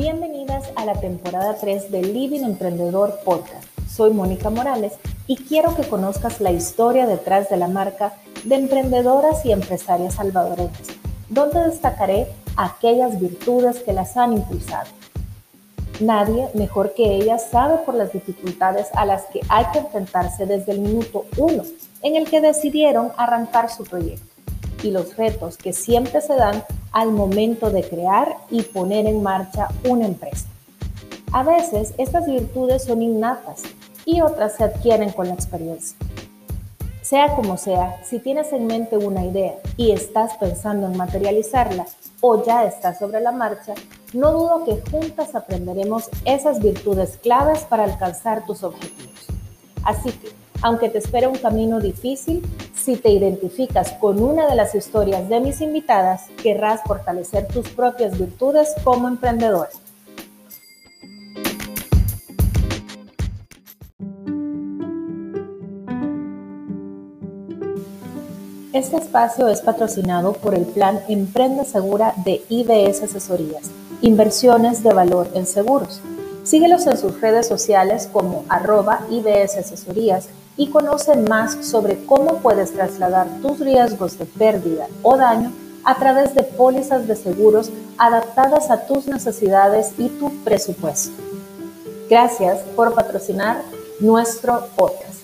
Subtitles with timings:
[0.00, 3.66] Bienvenidas a la temporada 3 de Living Emprendedor Podcast.
[3.86, 4.94] Soy Mónica Morales
[5.26, 10.88] y quiero que conozcas la historia detrás de la marca de emprendedoras y empresarias salvadoreñas,
[11.28, 14.88] donde destacaré aquellas virtudes que las han impulsado.
[16.00, 20.72] Nadie mejor que ellas sabe por las dificultades a las que hay que enfrentarse desde
[20.72, 21.62] el minuto uno
[22.00, 24.29] en el que decidieron arrancar su proyecto
[24.82, 29.68] y los retos que siempre se dan al momento de crear y poner en marcha
[29.88, 30.46] una empresa.
[31.32, 33.62] A veces estas virtudes son innatas
[34.04, 35.96] y otras se adquieren con la experiencia.
[37.02, 41.86] Sea como sea, si tienes en mente una idea y estás pensando en materializarla
[42.20, 43.74] o ya estás sobre la marcha,
[44.12, 49.26] no dudo que juntas aprenderemos esas virtudes claves para alcanzar tus objetivos.
[49.82, 52.42] Así que aunque te espera un camino difícil,
[52.74, 58.18] si te identificas con una de las historias de mis invitadas, querrás fortalecer tus propias
[58.18, 59.70] virtudes como emprendedora.
[68.72, 75.28] Este espacio es patrocinado por el plan Emprende Segura de IBS Asesorías, Inversiones de Valor
[75.34, 76.00] en Seguros.
[76.44, 82.72] Síguelos en sus redes sociales como arroba IBS Asesorías y conoce más sobre cómo puedes
[82.72, 85.52] trasladar tus riesgos de pérdida o daño
[85.84, 91.22] a través de pólizas de seguros adaptadas a tus necesidades y tu presupuesto.
[92.08, 93.62] Gracias por patrocinar
[94.00, 95.20] nuestro podcast.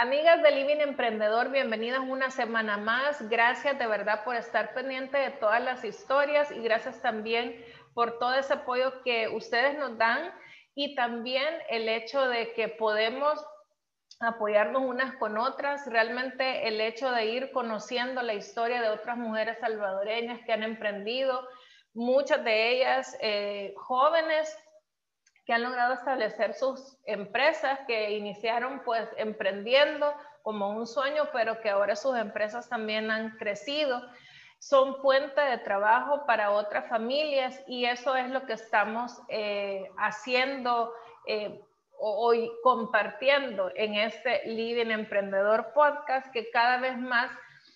[0.00, 3.28] Amigas de Living Emprendedor, bienvenidas una semana más.
[3.28, 7.60] Gracias de verdad por estar pendiente de todas las historias y gracias también
[7.98, 10.32] por todo ese apoyo que ustedes nos dan
[10.76, 13.44] y también el hecho de que podemos
[14.20, 19.58] apoyarnos unas con otras, realmente el hecho de ir conociendo la historia de otras mujeres
[19.58, 21.44] salvadoreñas que han emprendido,
[21.92, 24.56] muchas de ellas eh, jóvenes
[25.44, 30.14] que han logrado establecer sus empresas, que iniciaron pues emprendiendo
[30.44, 34.00] como un sueño, pero que ahora sus empresas también han crecido
[34.58, 40.92] son fuente de trabajo para otras familias y eso es lo que estamos eh, haciendo
[41.26, 41.60] eh,
[42.00, 47.30] hoy, compartiendo en este Living Emprendedor Podcast, que cada vez más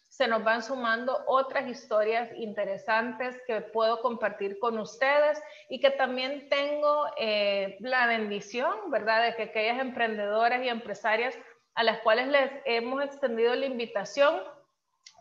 [0.08, 6.50] se nos van sumando otras historias interesantes que puedo compartir con ustedes y que también
[6.50, 11.34] tengo eh, la bendición, ¿verdad?, de que aquellas emprendedoras y empresarias
[11.74, 14.42] a las cuales les hemos extendido la invitación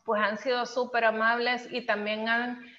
[0.03, 2.25] pues han sido súper amables y también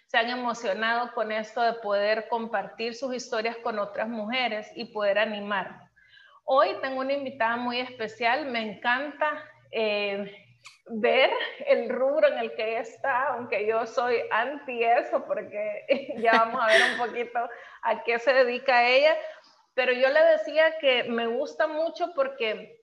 [0.07, 5.19] se han emocionado con esto de poder compartir sus historias con otras mujeres y poder
[5.19, 5.89] animar.
[6.45, 10.35] Hoy tengo una invitada muy especial, me encanta eh,
[10.87, 11.31] ver
[11.67, 16.61] el rubro en el que ella está, aunque yo soy anti eso, porque ya vamos
[16.63, 17.39] a ver un poquito
[17.83, 19.17] a qué se dedica ella,
[19.75, 22.82] pero yo le decía que me gusta mucho porque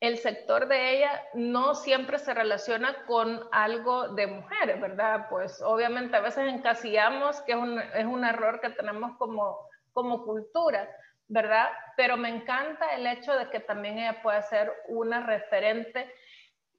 [0.00, 5.26] el sector de ella no siempre se relaciona con algo de mujeres, ¿verdad?
[5.28, 9.58] Pues obviamente a veces encasillamos, que es un, es un error que tenemos como,
[9.92, 10.88] como cultura,
[11.28, 11.68] ¿verdad?
[11.98, 16.10] Pero me encanta el hecho de que también ella pueda ser una referente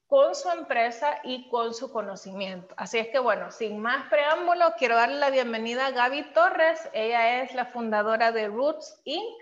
[0.08, 2.74] con su empresa y con su conocimiento.
[2.76, 6.90] Así es que bueno, sin más preámbulo, quiero darle la bienvenida a Gaby Torres.
[6.92, 9.40] Ella es la fundadora de Roots Inc.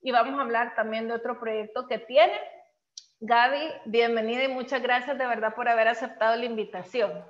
[0.00, 2.34] Y vamos a hablar también de otro proyecto que tiene,
[3.20, 7.24] Gaby, bienvenida y muchas gracias de verdad por haber aceptado la invitación.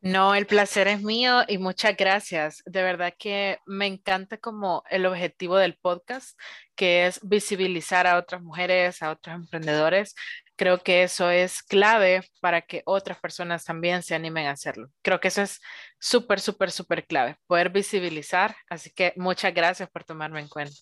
[0.00, 2.62] No, el placer es mío y muchas gracias.
[2.66, 6.38] De verdad que me encanta como el objetivo del podcast,
[6.74, 10.14] que es visibilizar a otras mujeres, a otros emprendedores.
[10.56, 14.88] Creo que eso es clave para que otras personas también se animen a hacerlo.
[15.02, 15.60] Creo que eso es
[16.00, 18.56] súper, súper, súper clave, poder visibilizar.
[18.68, 20.76] Así que muchas gracias por tomarme en cuenta.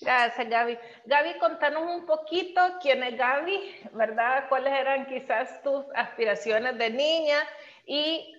[0.00, 0.78] Gracias, Gaby.
[1.06, 4.48] Gaby, contanos un poquito quién es Gaby, ¿verdad?
[4.48, 7.38] ¿Cuáles eran quizás tus aspiraciones de niña?
[7.84, 8.34] Y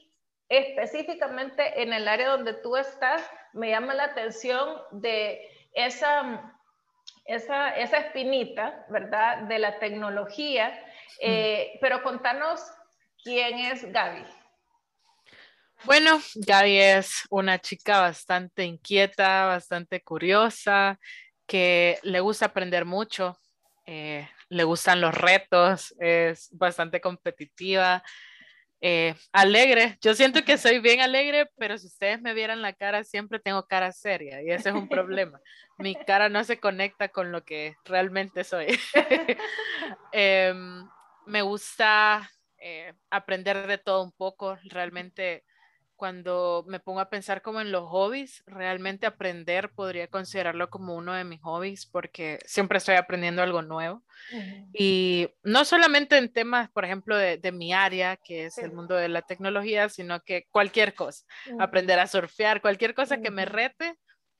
[0.47, 3.21] específicamente en el área donde tú estás,
[3.53, 5.41] me llama la atención de
[5.73, 6.53] esa,
[7.25, 9.39] esa, esa espinita, ¿verdad?
[9.43, 10.81] De la tecnología.
[11.21, 12.61] Eh, pero contanos
[13.23, 14.25] quién es Gaby.
[15.85, 20.99] Bueno, Gaby es una chica bastante inquieta, bastante curiosa,
[21.49, 23.37] que le gusta aprender mucho,
[23.87, 28.03] eh, le gustan los retos, es bastante competitiva,
[28.81, 29.97] eh, alegre.
[29.99, 33.65] Yo siento que soy bien alegre, pero si ustedes me vieran la cara, siempre tengo
[33.65, 35.41] cara seria y ese es un problema.
[35.79, 38.79] Mi cara no se conecta con lo que realmente soy.
[40.11, 40.87] Em,
[41.25, 44.57] me gusta eh, aprender de todo un poco.
[44.65, 45.43] Realmente
[45.99, 51.13] cuando me pongo a pensar como en los hobbies, realmente aprender podría considerarlo como uno
[51.13, 54.01] de mis hobbies porque siempre estoy aprendiendo algo nuevo.
[54.71, 59.09] Y no solamente en temas, por ejemplo, de, mi área, que es el mundo de
[59.09, 61.25] la tecnología, sino que cualquier cosa,
[61.59, 63.97] aprender a surfear, cualquier cosa que me rete,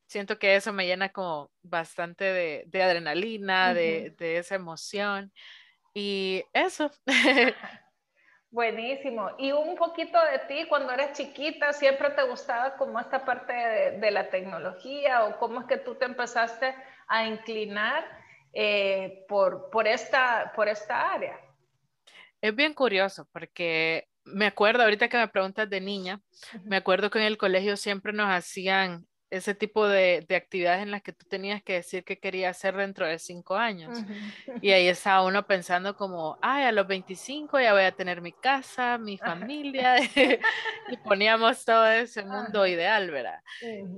[0.08, 2.24] siento que eso me llena como bastante
[2.72, 5.34] de, adrenalina, de, de esa emoción.
[5.94, 6.90] Y eso.
[8.52, 9.32] Buenísimo.
[9.38, 14.12] Y un poquito de ti, cuando eres chiquita, ¿siempre te gustaba como esta parte de,
[14.12, 16.74] la tecnología o cómo es que tú te empezaste
[17.08, 18.04] a inclinar
[18.54, 21.40] eh, por, por, esta, por esta área?
[22.42, 26.22] Es bien curioso porque me acuerdo, ahorita que me preguntas de niña,
[26.64, 31.02] me acuerdo que en el colegio siempre nos hacían ese tipo de, actividades en las
[31.02, 33.98] que tú tenías que decir que querías hacer dentro de cinco años.
[34.62, 38.32] Y ahí estaba uno pensando como, ay, a los 25 ya voy a tener mi
[38.32, 39.96] casa, mi familia,
[40.90, 43.42] y poníamos todo ese mundo ideal, ¿verdad?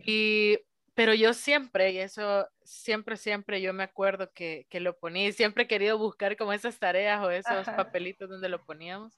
[0.05, 0.59] Y,
[0.93, 5.31] pero yo siempre, y eso siempre, siempre yo me acuerdo que, que lo ponía, y
[5.31, 9.17] siempre he querido buscar como esas tareas o esos papelitos donde lo poníamos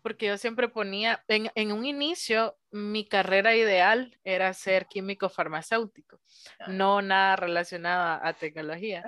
[0.00, 6.20] porque yo siempre ponía, en, un inicio, mi carrera ideal era ser químico farmacéutico,
[6.60, 6.68] ah.
[6.68, 9.04] no nada relacionado a, tecnología.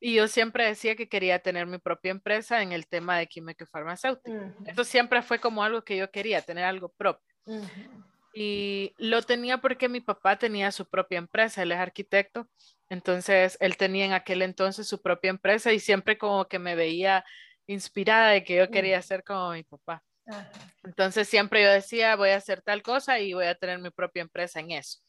[0.00, 3.64] Y yo siempre decía que quería tener mi propia empresa en el tema de químico
[3.66, 4.36] farmacéutico.
[4.66, 7.34] Eso siempre fue como algo que yo quería, tener algo propio.
[8.34, 12.48] Y lo tenía porque mi papá tenía su propia empresa, él es arquitecto,
[12.88, 17.24] entonces él tenía en aquel entonces su propia empresa y siempre como que me veía
[17.66, 20.02] inspirada de que yo quería ser como mi papá.
[20.82, 24.22] Entonces siempre yo decía, voy a hacer tal cosa y voy a tener mi propia
[24.22, 25.00] empresa en eso.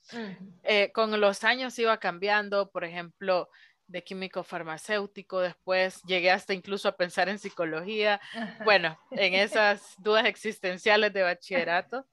[0.63, 3.49] Eh, con los años iba cambiando, por ejemplo,
[3.87, 8.19] de químico farmacéutico, después llegué hasta incluso a pensar en psicología,
[8.63, 12.05] bueno, en esas dudas existenciales de bachillerato.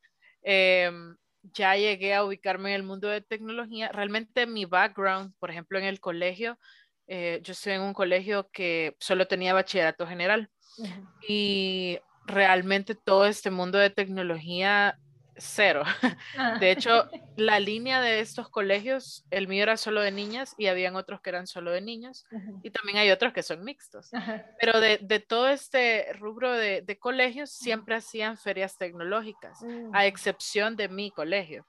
[0.42, 1.16] Em,
[1.54, 3.88] ya llegué a ubicarme en el mundo de tecnología.
[3.88, 6.58] Realmente mi background, por ejemplo, en el colegio,
[7.06, 10.50] eh, yo estoy en un colegio que solo tenía bachillerato general.
[11.28, 14.98] Y realmente todo este mundo de tecnología
[15.36, 15.82] cero.
[16.38, 16.56] Ah.
[16.58, 20.96] De hecho, la línea de estos colegios, el mío era solo de niñas y habían
[20.96, 22.24] otros que eran solo de niños
[22.62, 24.10] y también hay otros que son mixtos.
[24.58, 30.06] Pero de, todo este rubro de, colegios siempre hacían ferias tecnológicas, a mm.
[30.06, 31.66] excepción de mi colegio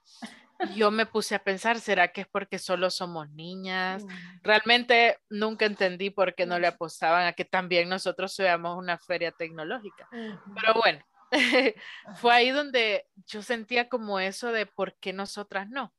[0.74, 4.04] yo me puse a pensar, ¿será que es porque solo somos niñas?
[4.04, 4.08] Mm.
[4.42, 9.32] Realmente nunca entendí por qué no le apostaban a que también nosotros seamos una feria
[9.32, 10.08] tecnológica.
[10.10, 11.04] Pero bueno,
[12.16, 15.92] fue ahí donde yo sentía como eso de por qué nosotras no.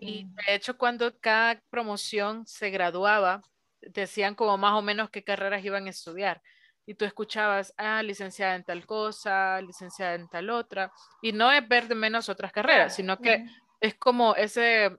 [0.00, 3.42] Y de hecho cuando cada promoción se graduaba,
[3.80, 6.42] decían como más o menos qué carreras iban a estudiar.
[6.86, 10.90] Y tú escuchabas, ah, licenciada en tal cosa, licenciada en tal otra.
[11.20, 13.44] Y no es ver de menos otras carreras, sino que
[13.80, 14.96] es como ese,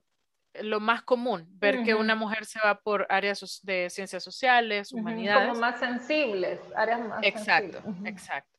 [0.54, 5.48] lo más común, ver que una mujer se va por áreas de ciencias sociales, humanidades.
[5.48, 8.58] Como más sensibles, áreas más Exacto, exacto.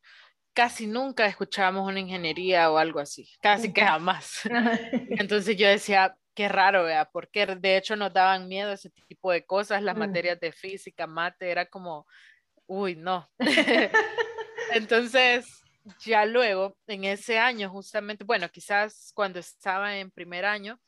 [0.53, 4.41] Casi nunca escuchábamos una ingeniería o algo así, casi que jamás.
[5.09, 9.45] Entonces yo decía, qué raro, vea, porque de hecho nos daban miedo ese tipo de
[9.45, 12.05] cosas, las materias de física, mate, era como,
[12.67, 13.29] uy, no.
[14.73, 15.60] Entonces,
[15.99, 20.79] ya luego, en ese año, justamente, bueno, quizás cuando estaba en primer año,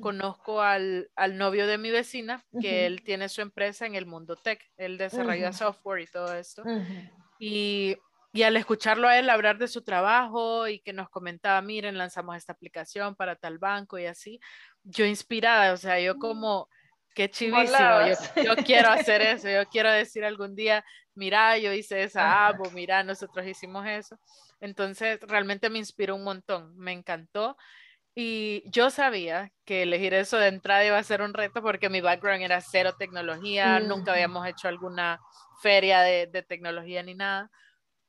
[0.00, 4.60] conozco al, novio de mi vecina, que él tiene su empresa en el mundo tech,
[4.76, 6.62] él desarrolla software y todo esto.
[7.38, 7.96] y,
[8.32, 12.36] y, al escucharlo a él hablar de su trabajo y que nos comentaba, miren, lanzamos
[12.36, 14.38] esta aplicación para tal banco y así,
[14.82, 16.68] yo inspirada, o sea, yo como
[17.14, 18.06] qué chivísimo,
[18.36, 22.58] yo, yo, quiero hacer eso, yo quiero decir algún día, mira, yo hice esa app,
[22.72, 24.18] mira, nosotros hicimos eso.
[24.60, 27.56] Entonces, realmente me inspiró un montón, me encantó.
[28.14, 32.02] Y yo sabía que elegir eso de entrada iba a ser un reto porque mi
[32.02, 35.18] background era cero tecnología, nunca habíamos hecho alguna
[35.62, 37.50] feria de, de, tecnología ni nada,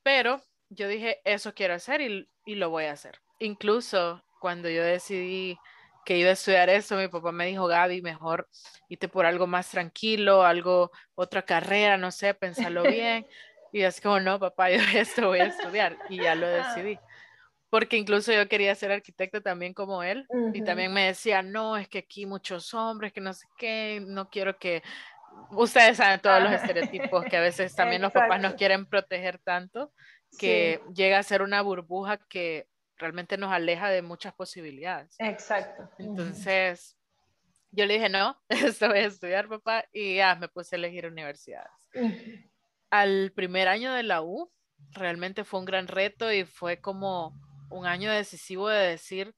[0.02, 3.22] pero yo dije, eso quiero hacer y, y lo voy a hacer.
[3.40, 5.58] Incluso cuando yo decidí
[6.04, 8.48] que iba a estudiar eso, mi papá me dijo, Gaby, mejor
[8.90, 12.34] irte por algo más tranquilo, algo, otra carrera, no sé,
[12.74, 13.26] pensarlo bien.
[13.72, 17.00] y es como, no, papá, yo esto voy a estudiar y ya lo decidí.
[17.70, 21.88] Porque incluso yo quería ser arquitecto también como él y también me decía, no, es
[21.88, 24.84] que aquí muchos hombres, que no sé qué, no quiero que...
[25.50, 29.92] Ustedes saben todos los estereotipos que a veces también los papás nos quieren proteger tanto
[30.38, 35.16] que llega a ser una burbuja que realmente nos aleja de muchas posibilidades.
[35.20, 35.90] Exacto.
[35.98, 36.98] Entonces,
[37.72, 41.06] yo le dije, no, esto voy a estudiar, papá, y ya me puse a elegir
[41.06, 41.72] universidades.
[42.90, 44.52] Al primer año de la U,
[44.92, 47.34] realmente fue un gran reto y fue como
[47.70, 49.36] un año decisivo de decir,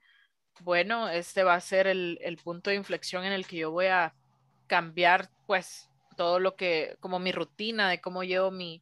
[0.62, 3.88] bueno, este va a ser el, el punto de inflexión en el que yo voy
[3.88, 4.14] a
[4.68, 8.82] cambiar pues todo lo que, como mi rutina de cómo llevo mi,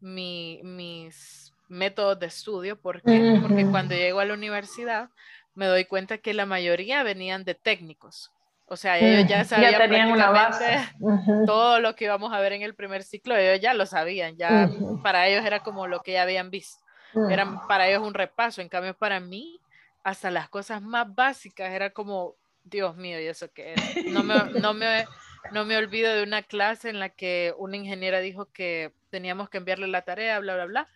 [0.00, 5.08] mi, mis métodos de estudio, porque, porque cuando llego a la universidad
[5.54, 8.30] me doy cuenta que la mayoría venían de técnicos.
[8.66, 13.02] O sea, ellos ya sabían prácticamente todo lo que íbamos a ver en el primer
[13.02, 14.70] ciclo, ellos ya lo sabían, ya
[15.02, 16.82] para ellos era como lo que ya habían visto.
[17.28, 19.60] Eran para ellos un repaso, en cambio para mí,
[20.02, 24.06] hasta las cosas más básicas era como, Dios mío, ¿y eso qué es?
[24.06, 25.04] No me, no me,
[25.50, 29.58] no me olvido de una clase en la que una ingeniera dijo que teníamos que
[29.58, 30.88] enviarle la tarea, bla, bla, bla,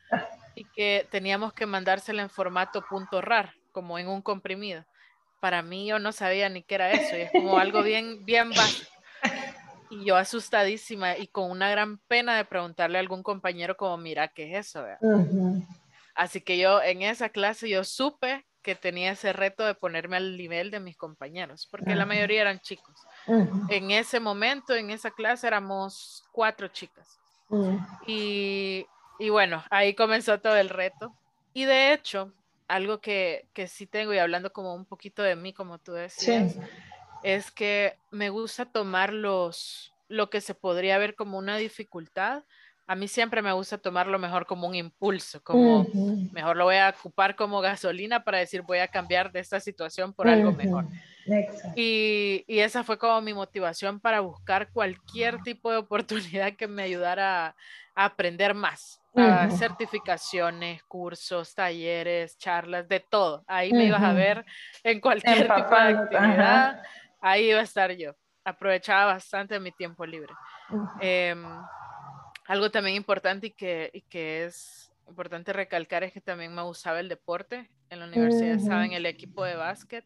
[0.57, 4.85] y que teníamos que mandársela en formato punto .rar, como en un comprimido.
[5.39, 8.49] Para mí yo no sabía ni qué era eso, y es como algo bien, bien
[8.51, 8.91] básico.
[9.91, 14.29] Y yo asustadísima y con una gran pena de preguntarle a algún compañero como, mira,
[14.29, 14.85] ¿qué es eso?
[16.15, 20.39] Así que yo en esa clase yo supe que tenía ese reto de ponerme al
[20.39, 22.99] nivel de mis compañeros, porque la mayoría eran chicos.
[23.69, 27.21] En ese momento, en esa clase, éramos cuatro chicas.
[28.07, 28.87] y,
[29.19, 31.15] y, bueno, ahí comenzó todo el reto.
[31.53, 32.33] Y de hecho,
[32.69, 36.57] algo que, que, sí tengo, y hablando como un poquito de mí, como tú decías,
[37.23, 42.45] es que me gusta tomar los, lo que se podría ver como una dificultad,
[42.87, 45.87] a mí siempre me gusta tomarlo mejor como un impulso, como
[46.33, 50.13] mejor lo voy a ocupar como gasolina para decir voy a cambiar de esta situación
[50.13, 50.87] por algo mejor.
[51.75, 56.83] Y, y, esa fue como mi motivación para buscar cualquier tipo de oportunidad que me
[56.83, 57.55] ayudara a,
[57.95, 59.01] aprender más.
[59.59, 63.43] certificaciones, cursos, talleres, charlas, de todo.
[63.47, 64.45] Ahí me ibas a ver
[64.85, 66.83] en cualquier tipo de actividad.
[67.21, 68.15] Ahí iba a estar yo.
[68.45, 70.35] Aprovechaba bastante mi tiempo libre.
[72.47, 77.01] Algo también importante y que, y que es importante recalcar es que también me usaba
[77.01, 77.71] el deporte.
[77.91, 80.05] En la universidad estaba en el equipo de básquet.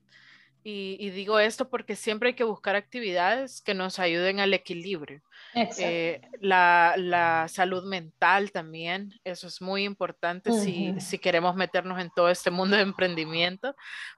[0.62, 5.23] Y, y, digo esto porque siempre hay que buscar actividades que nos ayuden al equilibrio.
[5.55, 12.11] Eh, la, la, salud mental también, eso es muy importante si, si, queremos meternos en
[12.11, 13.75] todo este mundo de emprendimiento,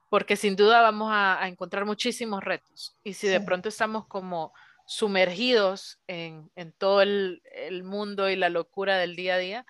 [0.09, 2.95] porque sin duda vamos a, a encontrar muchísimos retos.
[3.03, 4.53] Y si de pronto estamos como
[4.85, 7.41] sumergidos en, todo el,
[7.83, 9.65] mundo y la locura del día a día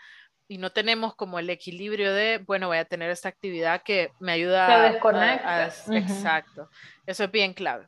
[0.48, 4.34] y no tenemos como el equilibrio de, bueno, voy a tener esta actividad que me
[4.34, 5.72] ayuda a, desconectar.
[5.92, 6.70] Exacto,
[7.06, 7.88] eso es bien clave.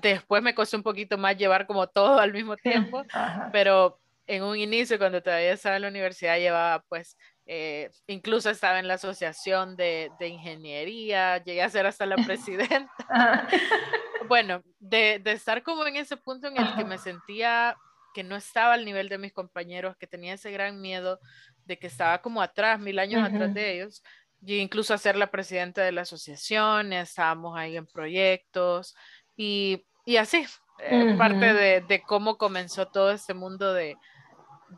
[0.00, 3.04] Después me costó un poquito más llevar como todo al mismo tiempo,
[3.52, 7.16] pero en un inicio, cuando todavía estaba en la universidad, llevaba pues
[7.46, 12.90] eh, incluso estaba en la asociación de, de, ingeniería, llegué a ser hasta la presidenta.
[14.28, 17.76] bueno, de, de, estar como en ese punto en el que me sentía
[18.14, 21.20] que no estaba al nivel de mis compañeros, que tenía ese gran miedo
[21.66, 24.02] de que estaba como atrás, mil años atrás de ellos,
[24.44, 28.94] y incluso a ser la presidenta de la asociación, estábamos ahí en proyectos
[29.36, 30.46] y, y así,
[30.78, 33.96] eh, parte de, de cómo comenzó todo este mundo de,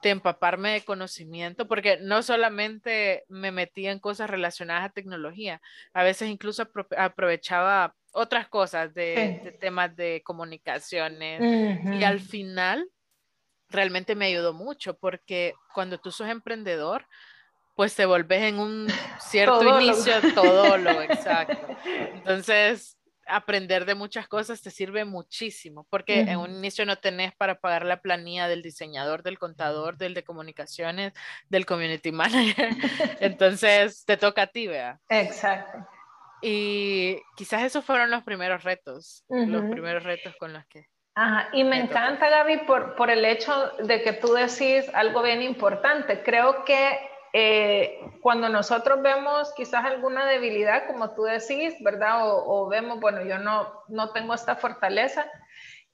[0.02, 5.60] de empaparme de conocimiento, porque no solamente me metía en cosas relacionadas a tecnología,
[5.92, 11.40] a veces incluso aprovechaba otras cosas de, temas de comunicaciones
[11.98, 12.88] y al final
[13.68, 17.06] realmente me ayudó mucho porque cuando tú sos emprendedor,
[17.74, 18.88] pues te volvés en un
[19.20, 21.76] cierto inicio todólogo, exacto.
[22.14, 22.98] Entonces,
[23.28, 27.84] aprender de muchas cosas te sirve muchísimo, porque en un inicio no tenés para pagar
[27.84, 31.12] la planilla del diseñador, del contador, del de comunicaciones,
[31.48, 32.70] del community manager.
[33.20, 35.00] Entonces, te toca a ti, vea.
[35.08, 35.86] Exacto.
[36.40, 40.86] Y quizás esos fueron los primeros retos, los primeros retos con los que...
[41.20, 45.42] Ajá, y me, encanta, Gaby, por, por el hecho de que tú decís algo bien
[45.42, 46.22] importante.
[46.22, 46.96] Creo que
[47.32, 52.20] eh, cuando nosotros vemos quizás alguna debilidad, como tú decís, ¿verdad?
[52.22, 55.28] O, vemos, bueno, yo no, no tengo esta fortaleza,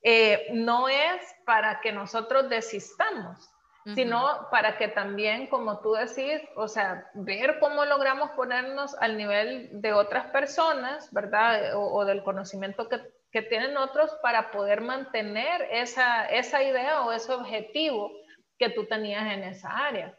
[0.02, 3.50] eh, no es para que nosotros desistamos,
[3.94, 9.70] sino para que también, como tú decís, o sea, ver cómo logramos ponernos al nivel
[9.72, 11.76] de otras personas, ¿verdad?
[11.76, 13.00] O, o del conocimiento que,
[13.34, 18.12] que, tienen otros para poder mantener esa, esa idea o ese objetivo
[18.58, 20.16] que tú tenías en esa área.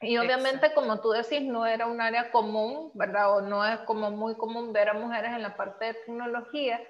[0.00, 3.36] Y obviamente, como tú decís, no era un área común, ¿verdad?
[3.36, 6.80] O no es como muy común ver a mujeres en la parte de tecnología,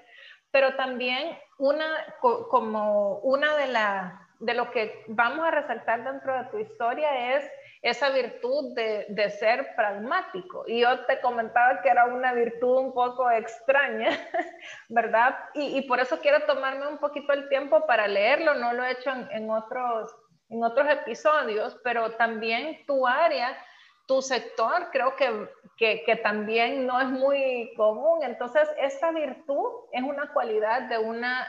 [0.50, 1.87] pero también una,
[2.21, 7.50] como una de, la, de lo que vamos a resaltar dentro de tu historia es
[7.83, 10.65] esa virtud de, de, ser pragmático.
[10.67, 14.11] Y yo te comentaba que era una virtud un poco extraña,
[14.89, 15.39] ¿verdad?
[15.55, 19.11] Y, por eso quiero tomarme un poquito el tiempo para leerlo, no lo he hecho
[19.11, 20.15] en, en otros
[20.51, 23.57] en otros episodios, pero también tu área
[24.11, 28.25] tu sector creo que, que, que, también no es muy común.
[28.25, 31.47] Entonces, esta virtud es una cualidad de una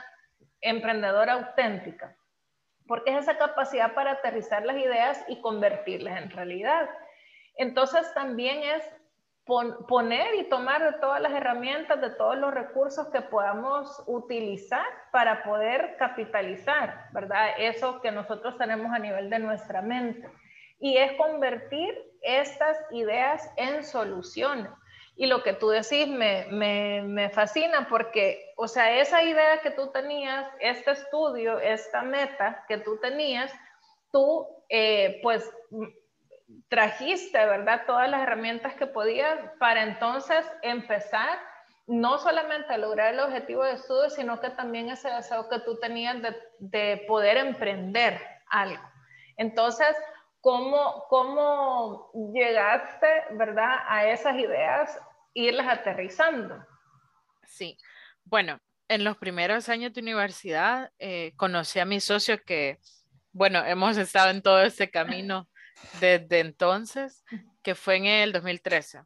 [0.60, 2.16] emprendedora auténtica,
[2.92, 6.90] porque es esa capacidad para aterrizar las ideas y convertirlas en realidad.
[7.56, 8.82] Entonces, también es
[9.88, 15.96] poner y tomar todas las herramientas, de todos los recursos que podamos utilizar para poder
[15.98, 17.52] capitalizar, ¿verdad?
[17.56, 20.30] Eso que nosotros tenemos a nivel de nuestra mente.
[20.78, 24.70] Y es convertir estas ideas en soluciones.
[25.14, 29.70] Y lo que tú decís me, me, me, fascina porque, o sea, esa idea que
[29.70, 33.52] tú tenías, este estudio, esta meta que tú tenías,
[34.10, 35.50] tú, eh, pues,
[36.68, 37.82] trajiste, ¿verdad?
[37.86, 41.38] Todas las herramientas que podías para entonces empezar
[41.86, 45.78] no solamente a lograr el objetivo de estudio, sino que también ese deseo que tú
[45.78, 48.82] tenías de, de poder emprender algo.
[49.36, 49.96] Entonces,
[50.42, 53.76] ¿cómo, ¿cómo llegaste, ¿verdad?
[53.88, 55.00] A esas ideas,
[55.32, 56.62] irlas aterrizando.
[57.46, 57.78] Sí,
[58.24, 62.78] bueno, en los primeros años de universidad eh, conocí a mi socio que,
[63.32, 65.48] bueno, hemos estado en todo este camino
[66.00, 67.24] desde entonces,
[67.62, 69.00] que fue en el 2013.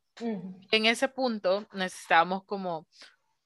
[0.70, 2.88] En ese punto necesitábamos como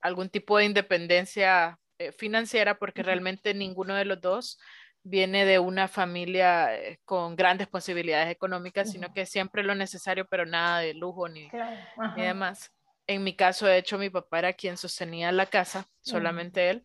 [0.01, 4.59] algún tipo de independencia eh, financiera porque realmente ninguno de los dos
[5.03, 10.47] viene de una familia eh, con grandes posibilidades económicas, sino que siempre lo necesario, pero
[10.47, 11.49] nada de lujo ni,
[12.17, 12.71] ni, demás.
[13.07, 16.83] En mi caso, de hecho, mi papá era quien sostenía la casa, solamente él.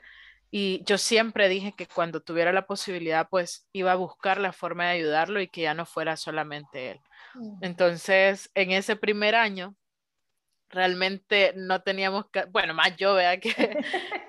[0.50, 4.86] Y yo siempre dije que cuando tuviera la posibilidad, pues iba a buscar la forma
[4.86, 7.02] de ayudarlo y que ya no fuera solamente él.
[7.62, 9.76] Entonces, en ese primer año,
[10.70, 13.78] realmente no teníamos, bueno, más yo, vea que,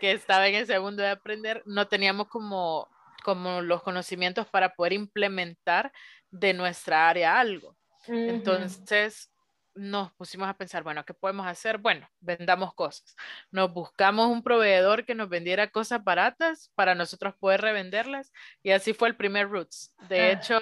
[0.00, 2.88] que estaba en el segundo de aprender, no teníamos como
[3.26, 5.90] como los conocimientos para poder implementar
[6.30, 7.76] de nuestra área algo.
[8.06, 9.32] Entonces
[9.74, 11.78] nos pusimos a pensar, bueno, ¿qué podemos hacer?
[11.78, 13.16] Bueno, vendamos cosas.
[13.50, 18.30] Nos buscamos un proveedor que nos vendiera cosas baratas para nosotros poder revenderlas
[18.62, 19.92] y así fue el primer Roots.
[20.08, 20.30] De ah.
[20.30, 20.60] hecho,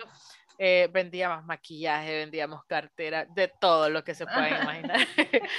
[0.59, 4.99] eh, vendíamos maquillaje, vendíamos cartera, de todo lo que se pueda imaginar.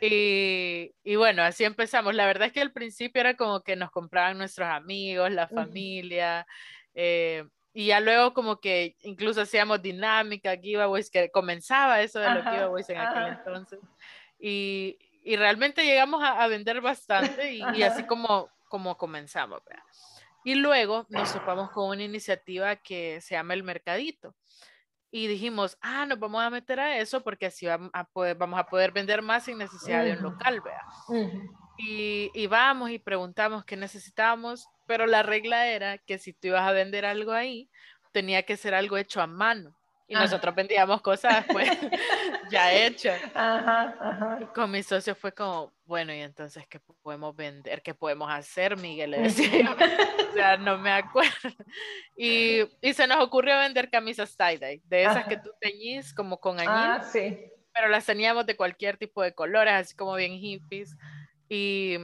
[0.00, 2.14] y, y, bueno, así empezamos.
[2.14, 6.46] La verdad es que al principio era como que nos compraban nuestros amigos, la familia.
[6.94, 12.44] Eh, y ya luego como que incluso hacíamos dinámica, giveaways, que comenzaba eso de los
[12.44, 13.80] giveaways en aquel entonces.
[14.38, 19.60] Y, y, realmente llegamos a, a vender bastante y, y, así como, como comenzamos.
[19.64, 19.82] ¿verdad?
[20.48, 24.34] Y luego nos topamos con una iniciativa que se llama El Mercadito.
[25.10, 28.58] Y dijimos, ah, nos vamos a meter a eso porque así vamos a poder, vamos
[28.58, 30.82] a poder vender más sin necesidad de un local, vea.
[31.76, 36.66] y, y, vamos y preguntamos qué necesitábamos, pero la regla era que si tú ibas
[36.66, 37.68] a vender algo ahí,
[38.12, 39.77] tenía que ser algo hecho a mano.
[40.10, 41.68] Y nosotros vendíamos cosas pues
[42.50, 43.20] ya hechas.
[44.40, 47.82] Y con mi socio fue como, bueno, y entonces, ¿qué podemos vender?
[47.82, 49.10] ¿Qué podemos hacer, Miguel?
[49.10, 49.76] Le decía
[50.30, 51.50] o sea, no me acuerdo.
[52.16, 56.58] Y, y, se nos ocurrió vender camisas tie-dye, de esas que tú teñís como con
[56.58, 56.70] añil.
[56.70, 57.38] Ah, sí.
[57.74, 60.96] Pero las teníamos de cualquier tipo de colores, así como bien hippies.
[61.50, 61.98] Y,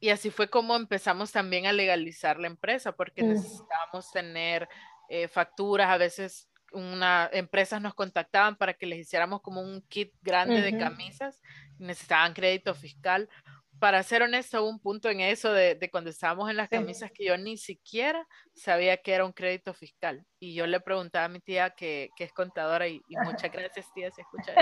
[0.00, 4.66] y así fue como empezamos también a legalizar la empresa, porque necesitábamos tener
[5.10, 10.12] eh, facturas, a veces una, empresas nos contactaban para que les hiciéramos como un kit
[10.22, 11.40] grande de camisas,
[11.78, 13.28] necesitaban crédito fiscal.
[13.78, 17.12] Para ser honesto, hubo un punto en eso de, de cuando estábamos en las camisas
[17.12, 20.24] que yo ni siquiera sabía que era un crédito fiscal.
[20.40, 24.10] Y yo le preguntaba a mi tía, que, que es contadora, y, muchas gracias, tía,
[24.10, 24.52] si escucha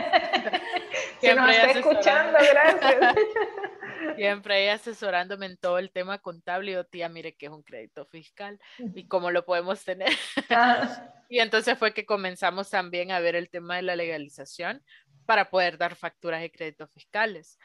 [1.18, 3.14] Siempre está escuchando, gracias.
[4.16, 6.72] Siempre ella asesorándome en todo el tema contable.
[6.72, 8.58] Y yo, tía, mire que es un crédito fiscal
[8.94, 10.12] y cómo lo podemos tener.
[10.50, 11.12] Ah.
[11.28, 14.82] y entonces fue que comenzamos también a ver el tema de la legalización
[15.26, 17.58] para poder dar facturas de créditos fiscales.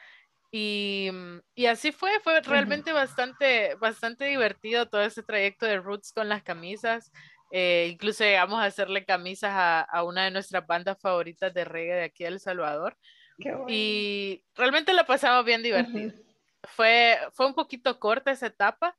[0.54, 1.10] Y,
[1.54, 6.42] y, así fue, fue realmente bastante, bastante divertido todo ese trayecto de Roots con las
[6.42, 7.10] camisas.
[7.50, 11.94] Eh, incluso llegamos a hacerle camisas a, a, una de nuestras bandas favoritas de reggae
[11.94, 12.98] de aquí de El Salvador.
[13.68, 16.12] Y realmente la pasamos bien divertido.
[16.62, 18.96] fue, fue un poquito corta esa etapa,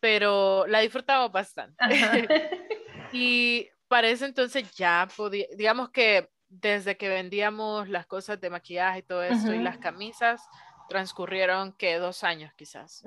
[0.00, 1.76] pero la disfrutamos bastante.
[3.12, 8.98] y para ese entonces ya podía, digamos que desde que vendíamos las cosas de maquillaje
[8.98, 10.42] y todo eso y las camisas,
[10.88, 13.02] transcurrieron que dos años quizás.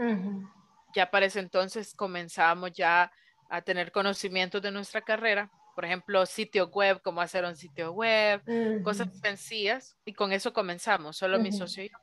[0.95, 3.11] Ya para ese entonces comenzamos ya
[3.49, 8.41] a tener conocimientos de nuestra carrera por ejemplo, sitio web, cómo hacer un sitio web,
[8.83, 11.97] cosas sencillas, y con eso comenzamos, solo mi socio y yo,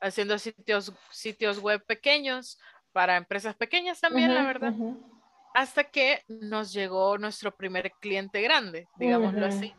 [0.00, 2.58] haciendo sitios, sitios web pequeños
[2.92, 4.74] para empresas pequeñas también, la verdad,
[5.54, 9.72] hasta que nos llegó nuestro primer cliente grande, digámoslo así,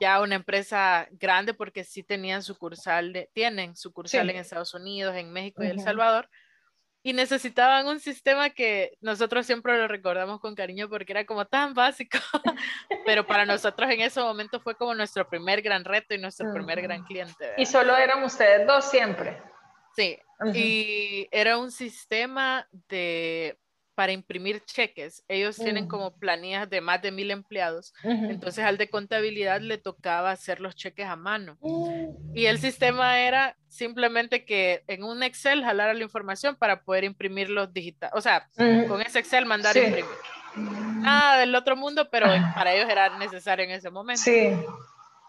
[0.00, 5.32] ya una empresa grande porque sí tenían sucursal, de, tienen sucursal en Estados Unidos, en
[5.32, 6.28] México y El Salvador.
[7.02, 11.72] Y necesitaban un sistema que nosotros siempre lo recordamos con cariño porque era como tan
[11.72, 12.18] básico,
[13.06, 16.82] pero para nosotros en ese momento fue como nuestro primer gran reto y nuestro primer
[16.82, 17.54] gran cliente.
[17.56, 19.42] Y solo eran ustedes dos siempre.
[19.96, 20.18] Sí,
[20.54, 23.58] y era un sistema de
[23.94, 25.24] para imprimir cheques.
[25.28, 27.92] Ellos tienen como planillas de más de mil empleados.
[28.02, 31.58] Entonces al de contabilidad le tocaba hacer los cheques a mano.
[31.60, 32.36] Mm.
[32.36, 37.50] Y el sistema era simplemente que en un Excel jalara la información para poder imprimir
[37.50, 38.14] los digitales.
[38.16, 38.48] O sea,
[38.88, 40.10] con ese Excel mandar a imprimir.
[40.56, 44.22] Nada del otro mundo, pero para ellos era necesario en ese momento.
[44.22, 44.52] Sí.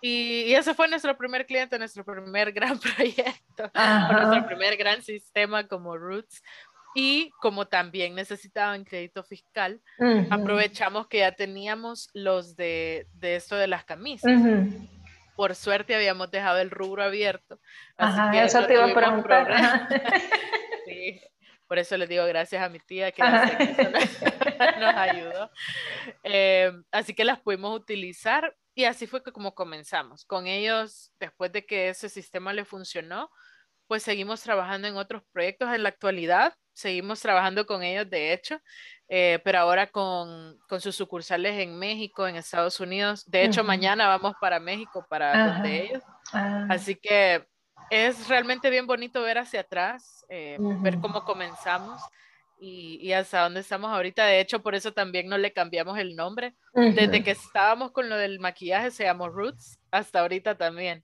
[0.01, 3.69] Y, ese fue nuestro primer cliente, nuestro primer gran proyecto,
[4.11, 6.41] nuestro primer gran sistema como Roots.
[6.93, 9.81] Y como también necesitaban crédito fiscal,
[10.29, 14.31] aprovechamos que ya teníamos los de, de esto de las camisas.
[15.35, 17.59] Por suerte habíamos dejado el rubro abierto.
[17.97, 19.87] Así que eso te iba a preguntar.
[20.85, 21.21] sí,
[21.67, 23.21] por eso les digo gracias a mi tía que
[24.79, 25.49] nos ayudó.
[26.23, 30.25] Eh, así que las pudimos utilizar y así fue que como comenzamos.
[30.25, 33.29] Con ellos, después de que ese sistema le funcionó,
[33.91, 38.57] pues seguimos trabajando en otros proyectos en la actualidad seguimos trabajando con ellos, de hecho,
[39.09, 43.29] eh, pero ahora con, con, sus sucursales en México, en Estados Unidos.
[43.29, 46.03] De hecho, mañana vamos para México, para donde ellos.
[46.31, 46.67] Ah.
[46.69, 47.45] Así que
[47.89, 52.01] es realmente bien bonito ver hacia atrás, eh, ver cómo comenzamos.
[52.63, 54.23] Y, y, hasta dónde estamos ahorita.
[54.23, 56.55] De hecho, por eso también no le cambiamos el nombre.
[56.73, 61.03] Desde que estábamos con lo del maquillaje, se llamó Roots, hasta ahorita también.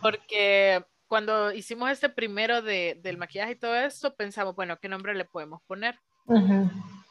[0.00, 5.14] Porque cuando hicimos este primero de, del maquillaje y todo esto, pensamos, bueno, ¿qué nombre
[5.14, 5.96] le podemos poner?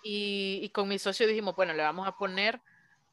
[0.03, 2.59] y, y, con mi socio dijimos, bueno, le vamos a poner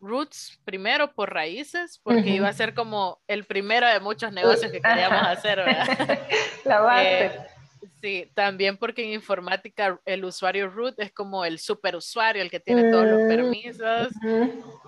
[0.00, 4.80] Roots primero por raíces, porque iba a ser como el primero de muchos negocios que
[4.80, 6.18] queríamos hacer, ¿verdad?
[6.64, 7.26] La base.
[7.26, 7.40] Eh,
[8.00, 12.90] Sí, también porque en informática el usuario root es como el superusuario, el que tiene
[12.90, 14.08] todos los mm, permisos.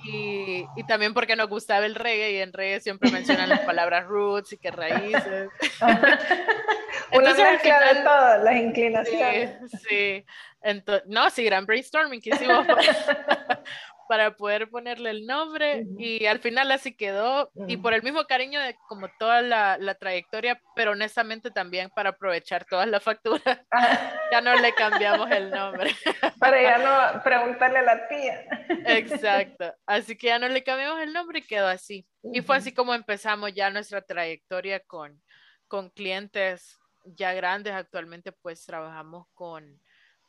[0.05, 4.07] y, y, también porque nos gustaba el reggae y en reggae siempre mencionan las palabras
[4.07, 5.51] roots y que raíces.
[7.13, 9.71] Una mezcla de todas las inclinaciones.
[9.71, 10.25] Sí, sí.
[10.63, 12.67] Entonces, no, sí, gran brainstorming que hicimos
[14.09, 18.61] para poder ponerle el nombre y al final así quedó y por el mismo cariño
[18.61, 23.61] de como toda la, la trayectoria, pero honestamente también para aprovechar todas las facturas,
[24.33, 25.91] ya no le cambiamos el nombre.
[26.39, 26.79] Para ya
[27.15, 28.45] no preguntarle a la tía.
[28.87, 32.07] Exacto, así que ya no le cambiamos el nombre y quedó así.
[32.33, 35.21] Y fue así como empezamos ya nuestra trayectoria con,
[35.69, 39.81] con clientes ya grandes, actualmente pues trabajamos con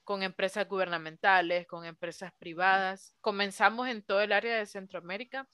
[0.03, 3.15] con empresas gubernamentales, con empresas privadas.
[3.21, 5.47] Comenzamos en todo el área de Centroamérica,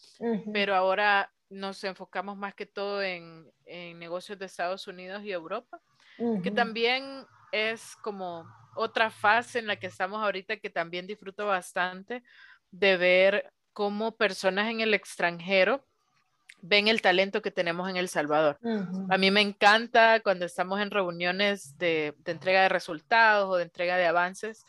[0.53, 5.79] pero ahora nos enfocamos más que todo en, negocios de Estados Unidos y Europa,
[6.43, 12.23] que también es como otra fase en la que estamos ahorita que también disfruto bastante
[12.71, 15.85] de ver cómo personas en el extranjero
[16.61, 18.57] ven el talento que tenemos en El Salvador.
[19.09, 23.97] A mí me encanta cuando estamos en reuniones de, entrega de resultados o de entrega
[23.97, 24.65] de avances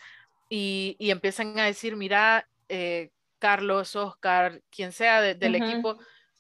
[0.49, 5.99] y, empiezan a decir, mira, eh, Carlos, Oscar, quien sea del equipo,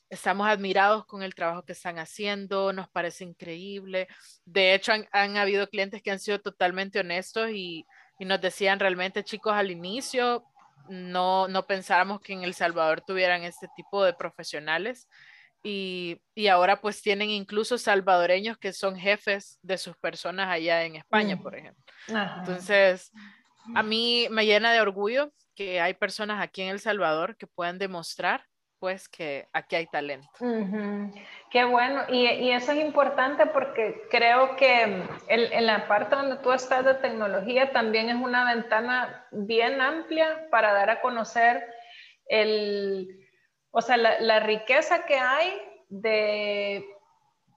[0.09, 4.09] estamos admirados con el trabajo que están haciendo, nos parece increíble.
[4.45, 7.87] De hecho, han, habido clientes que han sido totalmente honestos y,
[8.19, 10.45] y nos decían realmente, chicos, al inicio
[10.89, 15.09] no, no pensábamos que en El Salvador tuvieran este tipo de profesionales
[15.63, 16.21] y,
[16.51, 21.55] ahora pues tienen incluso salvadoreños que son jefes de sus personas allá en España, por
[21.55, 21.85] ejemplo.
[22.09, 23.13] Entonces,
[23.75, 27.79] a mí me llena de orgullo que hay personas aquí en El Salvador que puedan
[27.79, 28.45] demostrar
[28.79, 30.31] pues que aquí hay talento.
[31.51, 36.87] Qué bueno, y, eso es importante porque creo que en la parte donde tú estás
[36.87, 41.63] de tecnología también es una ventana bien amplia para dar a conocer
[42.27, 43.20] el,
[43.71, 46.85] o sea, la, riqueza que hay de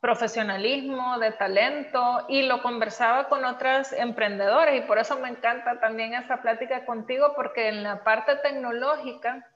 [0.01, 6.13] profesionalismo, de talento, y lo conversaba con otras emprendedoras, y por eso me encanta también
[6.13, 9.49] esa plática contigo, porque en la parte tecnológica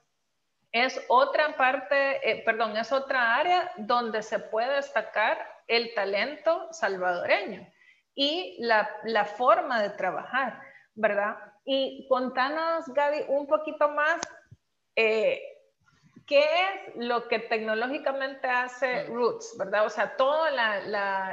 [0.72, 7.66] es otra parte, eh, perdón, es otra área donde se puede destacar el talento salvadoreño
[8.14, 10.60] y la, la forma de trabajar,
[10.94, 11.36] ¿verdad?
[11.64, 14.20] Y contanos, Gaby, un poquito más.
[14.96, 15.57] Eh,
[16.28, 19.86] ¿qué es lo que tecnológicamente hace Roots, verdad?
[19.86, 20.80] O sea, toda la,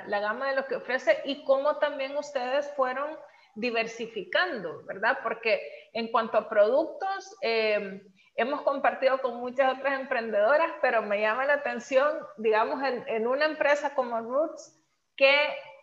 [0.07, 3.15] la, gama de lo que ofrece y cómo también ustedes fueron
[3.55, 5.19] diversificando, ¿verdad?
[5.21, 5.61] Porque
[5.93, 8.01] en cuanto a productos, eh,
[8.35, 13.93] hemos compartido con muchas otras emprendedoras, pero me llama la atención, digamos, en, una empresa
[13.95, 14.81] como Roots,
[15.17, 15.35] ¿qué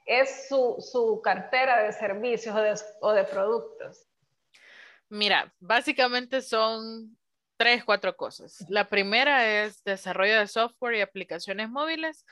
[0.07, 4.07] es su, cartera de servicios o de, productos?
[5.11, 7.17] Mira, básicamente son
[7.63, 8.65] tres, cuatro cosas.
[8.69, 12.27] La primera es desarrollo de software y aplicaciones móviles.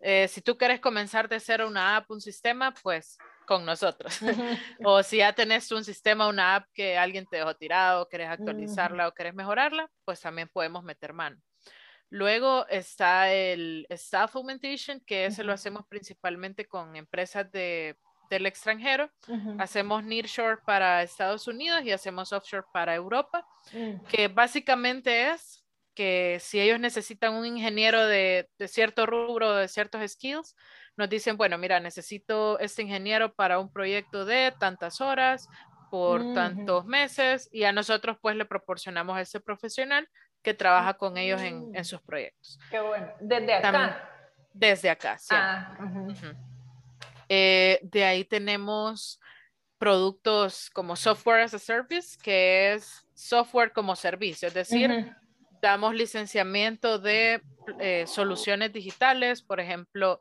[0.00, 3.16] Eh, si tú quieres comenzar de cero una app, un sistema, pues
[3.46, 4.18] con nosotros.
[4.84, 9.08] o si ya tenés un sistema, una app que alguien te dejó tirado, querés actualizarla
[9.08, 11.40] o querés mejorarla, pues también podemos meter mano.
[12.10, 17.96] Luego está el Staff Augmentation, que ese lo hacemos principalmente con empresas de,
[18.30, 19.10] del extranjero.
[19.58, 24.06] Hacemos nearshore para Estados Unidos y hacemos offshore para Europa, mm.
[24.06, 30.10] que básicamente es que si ellos necesitan un ingeniero de, de cierto rubro, de ciertos
[30.10, 30.56] skills,
[30.96, 35.48] nos dicen, bueno, mira, necesito este ingeniero para un proyecto de tantas horas
[35.90, 40.08] por tantos meses y a nosotros pues le proporcionamos a ese profesional
[40.42, 42.58] que trabaja con ellos en, en sus proyectos.
[42.70, 43.12] Qué bueno.
[43.20, 44.10] Desde acá.
[44.52, 45.34] desde acá, sí.
[45.36, 45.76] Ah,
[47.28, 49.20] eh, de ahí tenemos
[49.78, 55.14] productos como software as a service, que es software como servicio, es decir,
[55.60, 57.42] damos licenciamiento de
[57.78, 60.20] eh, soluciones digitales, por ejemplo,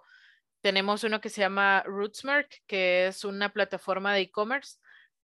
[0.61, 4.77] tenemos uno que se llama Rootsmark, que es una plataforma de e-commerce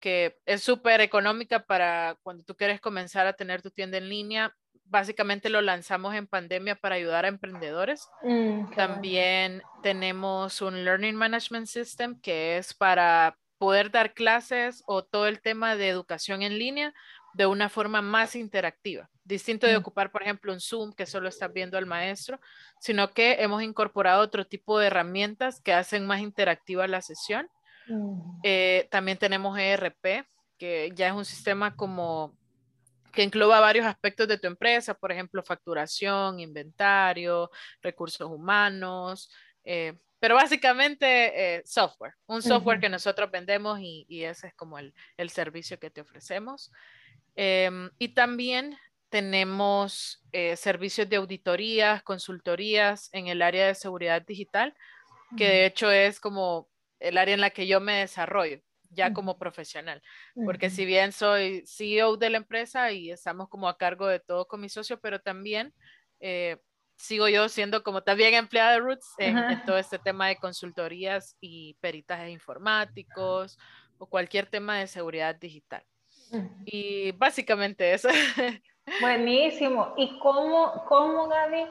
[0.01, 4.55] que es súper económica para cuando tú quieres comenzar a tener tu tienda en línea.
[4.85, 8.09] Básicamente lo lanzamos en pandemia para ayudar a emprendedores.
[8.23, 15.27] Mm, También tenemos un Learning Management System que es para poder dar clases o todo
[15.27, 16.95] el tema de educación en línea
[17.35, 19.81] de una forma más interactiva, distinto de mm.
[19.81, 22.41] ocupar, por ejemplo, un Zoom que solo está viendo al maestro,
[22.81, 27.49] sino que hemos incorporado otro tipo de herramientas que hacen más interactiva la sesión.
[27.89, 28.41] Mm.
[28.43, 30.27] Eh, también tenemos ERP,
[30.59, 32.35] que ya es un sistema como
[33.17, 37.51] que engloba varios aspectos de tu empresa, por ejemplo, facturación, inventario,
[37.83, 39.31] recursos humanos,
[39.65, 44.79] eh, pero básicamente eh, software, un software que nosotros vendemos y, y, ese es como
[44.79, 46.71] el, el servicio que te ofrecemos.
[47.35, 48.77] Em, y también
[49.09, 54.75] tenemos eh, servicios de auditorías, consultorías en el área de seguridad digital,
[55.37, 56.69] que de hecho es como
[57.01, 58.61] el área en la que yo me desarrollo
[58.97, 60.03] ya como profesional,
[60.45, 64.49] porque si bien soy CEO de la empresa y estamos como a cargo de todo
[64.49, 65.73] con mi socio, pero también
[66.19, 66.57] eh,
[66.97, 71.37] sigo yo siendo como también empleada de Roots en, en, todo este tema de consultorías
[71.41, 73.59] y peritajes informáticos
[73.99, 75.85] o cualquier tema de seguridad digital.
[76.65, 78.09] Y básicamente eso.
[79.01, 79.95] Buenísimo.
[79.97, 81.67] ¿Y cómo, cómo Gaby,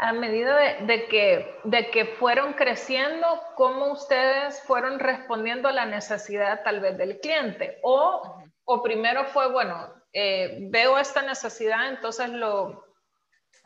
[0.00, 6.62] a medida de, que, de que fueron creciendo, cómo ustedes fueron respondiendo a la necesidad
[6.62, 7.78] tal vez del cliente?
[7.82, 12.84] O, o primero fue, bueno, eh, veo esta necesidad, entonces lo,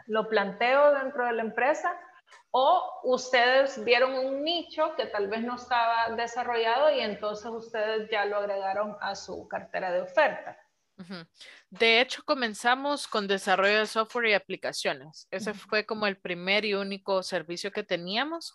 [0.07, 1.99] lo planteo dentro de la empresa
[2.51, 8.25] o ustedes vieron un nicho que tal vez no estaba desarrollado y entonces ustedes ya
[8.27, 10.59] lo agregaron a su cartera de oferta.
[11.71, 15.27] De hecho, comenzamos con desarrollo de software y aplicaciones.
[15.31, 18.55] Ese fue como el primer y único servicio que teníamos,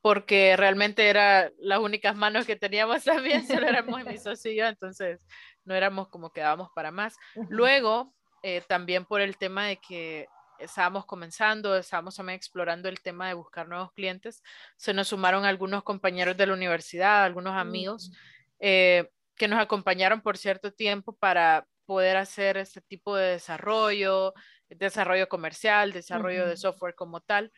[0.00, 4.66] porque realmente era las únicas manos que teníamos también, solo éramos mi socio y yo,
[4.66, 5.26] entonces
[5.64, 7.16] no éramos como que dábamos para más.
[7.48, 10.26] Luego, eh, también por el tema de que
[10.58, 14.42] estábamos comenzando, estábamos también explorando el tema de buscar nuevos clientes,
[14.76, 18.12] se nos sumaron algunos compañeros de la universidad, algunos amigos
[18.58, 24.32] eh, que nos acompañaron por cierto tiempo para poder hacer este tipo de desarrollo,
[24.68, 27.50] desarrollo comercial, desarrollo de software como tal.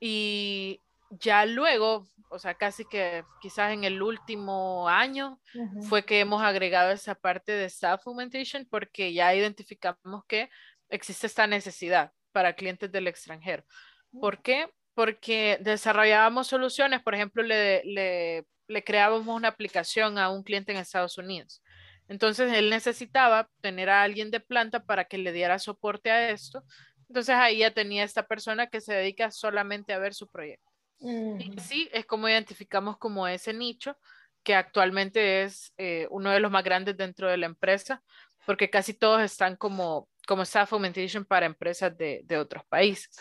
[0.00, 5.38] Y ya luego, o sea, casi que quizás en el último año,
[5.86, 10.48] fue que hemos agregado esa parte de staff augmentation porque ya identificamos que
[10.88, 13.64] existe esta necesidad para clientes del extranjero.
[14.12, 14.20] Mm.
[14.20, 14.70] ¿Por qué?
[14.94, 20.78] Porque desarrollábamos soluciones, por ejemplo, le, le, le creábamos una aplicación a un cliente en
[20.78, 21.62] Estados Unidos.
[22.08, 26.62] Entonces él necesitaba tener a alguien de planta para que le diera soporte a esto.
[27.08, 30.70] Entonces ahí ya tenía esta persona que se dedica solamente a ver su proyecto.
[31.00, 33.96] Y sí, es como identificamos como ese nicho
[34.42, 38.02] que actualmente es eh, uno de los más grandes dentro de la empresa,
[38.46, 43.16] porque casi todos están como como staff augmentation para empresas de, de otros países.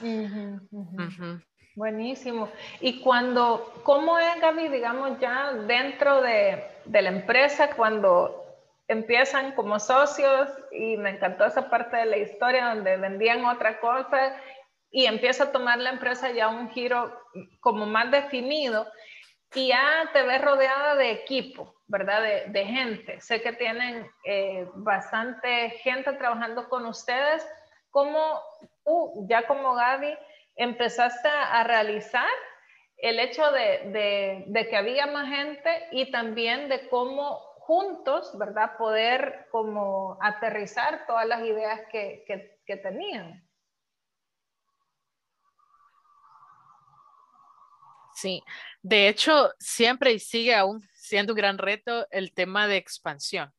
[1.74, 2.50] Buenísimo.
[2.82, 8.47] Y cuando, ¿cómo es, Gaby, digamos, ya dentro de, de, la empresa, cuando
[8.88, 14.36] empiezan como socios, y me encantó esa parte de la historia donde vendían otra cosa,
[14.90, 17.20] y empieza a tomar la empresa ya un giro
[17.60, 18.88] como más definido,
[19.54, 22.22] y ya te ves rodeada de equipo, ¿verdad?
[22.48, 23.22] De, gente.
[23.22, 27.48] Sé que tienen eh, bastante gente trabajando con ustedes.
[27.98, 28.42] ¿cómo
[28.84, 30.16] tú, ya como Gaby,
[30.56, 32.30] empezaste a realizar
[32.98, 38.78] el hecho de, de, que había más gente y también de cómo juntos, ¿verdad?
[38.78, 42.24] Poder como aterrizar todas las ideas que,
[42.66, 43.46] que, tenían.
[48.16, 48.42] Sí,
[48.82, 53.52] de hecho, siempre y sigue aún siendo un gran reto el tema de expansión.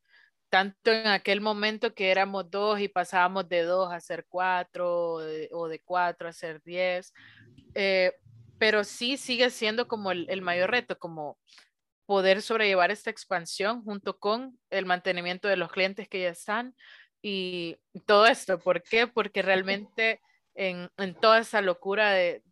[0.49, 5.16] Tanto en aquel momento que éramos dos y pasábamos de dos a ser cuatro
[5.53, 7.12] o de, cuatro a ser diez,
[7.75, 8.14] eh,
[8.59, 11.38] pero sí sigue siendo como el, mayor reto, como
[12.09, 16.75] poder sobrellevar esta expansión junto con el mantenimiento de los clientes que ya están
[17.21, 18.59] y todo esto.
[18.59, 19.07] ¿Por qué?
[19.07, 20.23] Porque realmente
[20.55, 20.88] en,
[21.21, 22.42] toda esa locura de,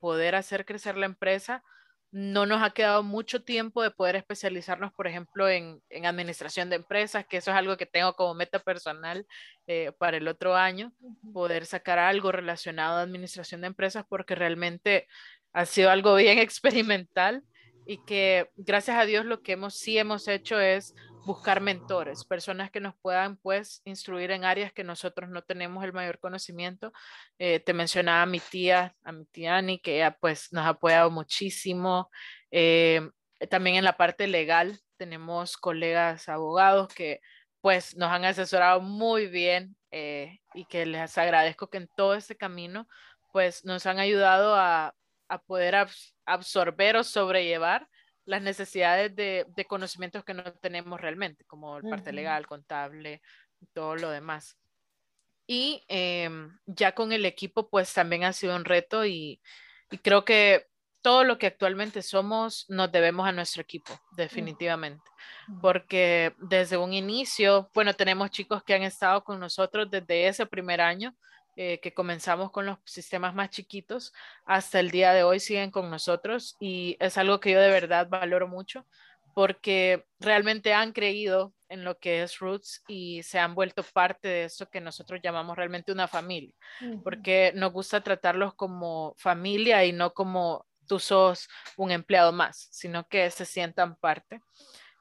[0.00, 1.64] poder hacer crecer la empresa,
[2.10, 7.24] no nos ha quedado mucho tiempo de poder especializarnos, por ejemplo, en, administración de empresas,
[7.24, 9.26] que eso es algo que tengo como meta personal
[9.66, 10.92] eh, para el otro año,
[11.32, 15.08] poder sacar algo relacionado a administración de empresas, porque realmente
[15.54, 17.42] ha sido algo bien experimental
[17.86, 20.94] y que gracias a Dios lo que hemos sí hemos hecho es
[21.24, 25.92] buscar mentores, personas que nos puedan pues instruir en áreas que nosotros no tenemos el
[25.92, 26.92] mayor conocimiento.
[27.38, 30.70] Eh, te mencionaba a mi tía, a mi tía Ani, que ella pues nos ha
[30.70, 32.10] apoyado muchísimo.
[32.50, 33.08] Eh,
[33.50, 37.20] también en la parte legal tenemos colegas abogados que
[37.60, 42.36] pues nos han asesorado muy bien eh, y que les agradezco que en todo este
[42.36, 42.88] camino
[43.32, 44.94] pues nos han ayudado a
[45.28, 45.86] a poder
[46.24, 47.88] absorber o sobrellevar
[48.26, 53.22] las necesidades de, conocimientos que no tenemos realmente, como el parte legal, contable,
[53.72, 54.58] todo lo demás.
[55.46, 59.40] Y em, ya con el equipo, pues también ha sido un reto y,
[60.02, 60.66] creo que
[61.00, 65.08] todo lo que actualmente somos nos debemos a nuestro equipo, definitivamente.
[65.62, 70.80] Porque desde un inicio, bueno, tenemos chicos que han estado con nosotros desde ese primer
[70.80, 71.14] año,
[71.56, 74.12] eh, que comenzamos con los sistemas más chiquitos,
[74.44, 78.08] hasta el día de hoy siguen con nosotros y es algo que yo de verdad
[78.08, 78.86] valoro mucho
[79.34, 84.44] porque realmente han creído en lo que es Roots y se han vuelto parte de
[84.44, 86.54] eso que nosotros llamamos realmente una familia,
[87.02, 93.06] porque nos gusta tratarlos como familia y no como tú sos un empleado más, sino
[93.08, 94.40] que se sientan parte.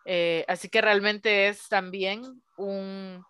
[0.05, 3.23] Eh, así que realmente es también un,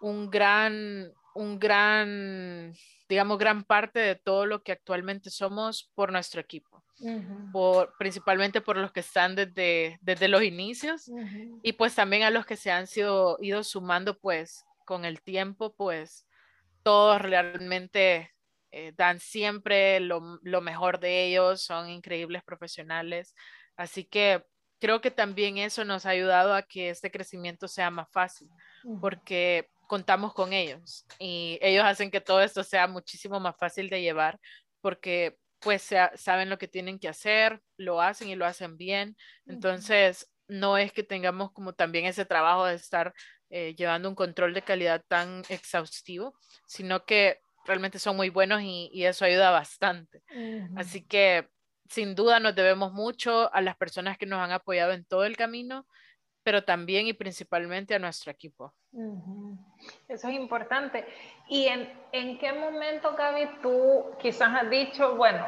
[0.00, 2.72] un gran un gran,
[3.08, 6.84] digamos, gran parte de todo lo que actualmente somos por nuestro equipo.
[7.52, 11.10] por, principalmente por los que están desde, desde los inicios
[11.62, 15.74] y pues también a los que se han sido ido sumando pues con el tiempo
[15.74, 16.26] pues
[16.82, 18.30] todos realmente
[18.72, 23.34] eh, dan siempre lo, lo, mejor de ellos, son increíbles profesionales,
[23.76, 24.44] así que
[24.78, 28.48] creo que también eso nos ha ayudado a que este crecimiento sea más fácil,
[29.00, 34.00] porque contamos con ellos y ellos hacen que todo esto sea muchísimo más fácil de
[34.00, 34.38] llevar
[34.80, 39.16] porque pues saben lo que tienen que hacer, lo hacen y lo hacen bien.
[39.46, 43.12] Entonces, no es que tengamos como también ese trabajo de estar
[43.50, 46.34] eh, llevando un control de calidad tan exhaustivo,
[46.68, 50.22] sino que realmente son muy buenos y, eso ayuda bastante.
[50.76, 51.48] Así que
[51.88, 55.36] sin duda nos debemos mucho a las personas que nos han apoyado en todo el
[55.36, 55.84] camino
[56.42, 58.72] pero también y principalmente a nuestro equipo.
[60.08, 61.06] Eso es importante.
[61.48, 65.46] ¿Y en, en qué momento, Gaby, tú quizás has dicho, bueno,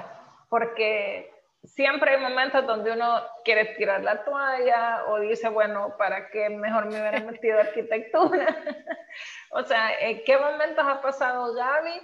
[0.49, 1.33] porque
[1.65, 6.87] siempre hay momentos donde uno quiere tirar la toalla o dice, bueno, ¿para qué mejor
[6.87, 8.47] me hubiera metido arquitectura?
[9.51, 12.01] o sea, ¿en qué momentos ha pasado Gaby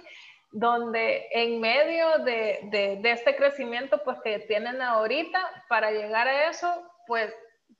[0.51, 6.49] donde en medio de, de, de, este crecimiento pues que tienen ahorita, para llegar a
[6.49, 7.31] eso, pues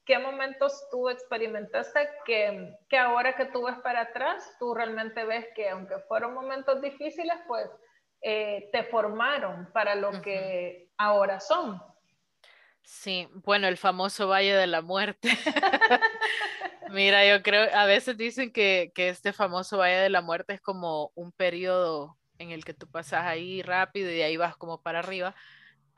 [0.10, 5.46] ¿qué momentos tú experimentaste que, que, ahora que tú ves para atrás, tú realmente ves
[5.56, 7.70] que aunque fueron momentos difíciles, pues
[8.24, 11.80] eh, te formaron para lo que ahora son?
[12.82, 15.30] Sí, bueno, el famoso Valle de la Muerte.
[16.90, 20.62] Mira, yo creo, a veces dicen que, que este famoso Valle de la Muerte es
[20.62, 24.98] como un periodo en el que tú pasas ahí rápido y ahí vas como para
[24.98, 25.36] arriba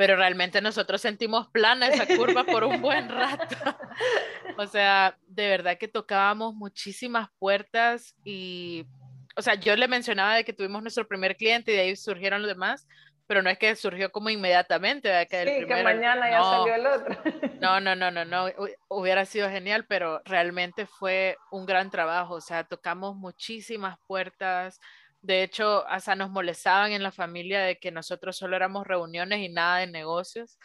[0.01, 3.55] pero realmente nosotros sentimos plana esa curva por un buen rato.
[4.57, 8.87] o sea, de verdad que tocábamos muchísimas puertas y,
[9.35, 12.41] o sea, yo le mencionaba de que tuvimos nuestro primer cliente y de ahí surgieron
[12.41, 12.87] los demás,
[13.27, 17.17] pero no es que surgió como inmediatamente, Que sí, que mañana ya salió el otro.
[17.61, 18.47] no, no, no, no, no,
[18.87, 24.79] hubiera sido genial, pero realmente fue un gran trabajo, o sea, tocamos muchísimas puertas,
[25.22, 29.49] de hecho, hasta nos molestaban en la familia de que nosotros solo éramos reuniones y
[29.49, 30.57] nada de negocios.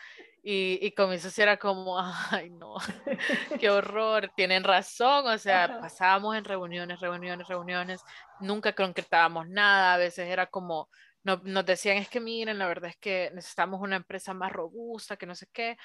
[0.42, 1.98] Y, y con mi socio era como,
[2.30, 2.76] ay, no,
[3.60, 8.00] qué horror, tienen razón, o sea, pasábamos en reuniones, reuniones, reuniones,
[8.40, 10.88] nunca concretábamos nada, a veces era como,
[11.24, 15.16] no, nos decían, es que miren, la verdad es que necesitamos una empresa más robusta,
[15.16, 15.76] que no sé qué,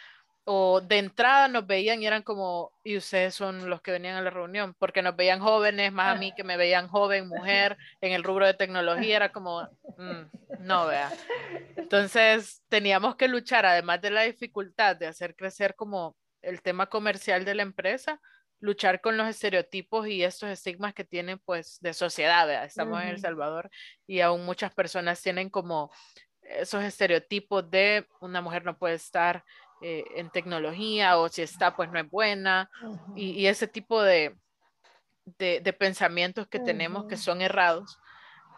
[0.43, 4.21] o de entrada nos veían y eran como, y ustedes son los que venían a
[4.21, 8.13] la reunión, porque nos veían jóvenes, más a mí que me veían joven, mujer, en
[8.13, 9.61] el rubro de tecnología, era como,
[9.97, 11.11] mm, no vea.
[11.77, 17.45] Entonces teníamos que luchar, además de la dificultad de hacer crecer como el tema comercial
[17.45, 18.19] de la empresa,
[18.59, 22.65] luchar con los estereotipos y estos estigmas que tienen pues de sociedad, ¿verdad?
[22.65, 23.69] estamos en El Salvador
[24.05, 25.91] y aún muchas personas tienen como
[26.43, 29.43] esos estereotipos de una mujer no puede estar
[29.81, 32.69] eh, en tecnología o si está, pues no es buena.
[33.15, 34.35] y, ese tipo de,
[35.25, 37.97] de, pensamientos que tenemos que son errados.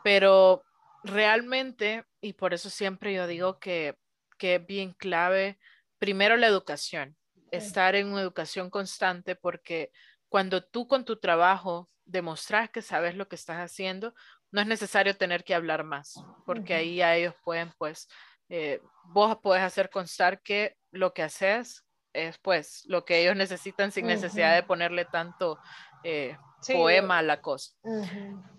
[0.04, 0.64] Pero
[1.04, 3.96] realmente, y por eso siempre yo digo que,
[4.38, 5.58] que es bien clave,
[6.00, 7.16] primero la educación,
[7.52, 9.92] estar en una educación constante, porque
[10.28, 14.14] cuando tú con tu trabajo demostras que sabes lo que estás haciendo,
[14.52, 18.08] no es necesario tener que hablar más, porque ahí a ellos pueden, pues,
[18.50, 21.84] eh, vos puedes hacer constar que lo que haces
[22.14, 25.60] es pues lo que ellos necesitan sin necesidad de ponerle tanto
[26.04, 26.38] eh,
[26.68, 27.74] poema a la cosa.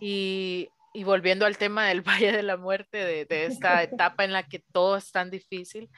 [0.01, 4.33] y, y, volviendo al tema del Valle de la Muerte, de, de esta etapa en
[4.33, 5.89] la que todo es tan difícil,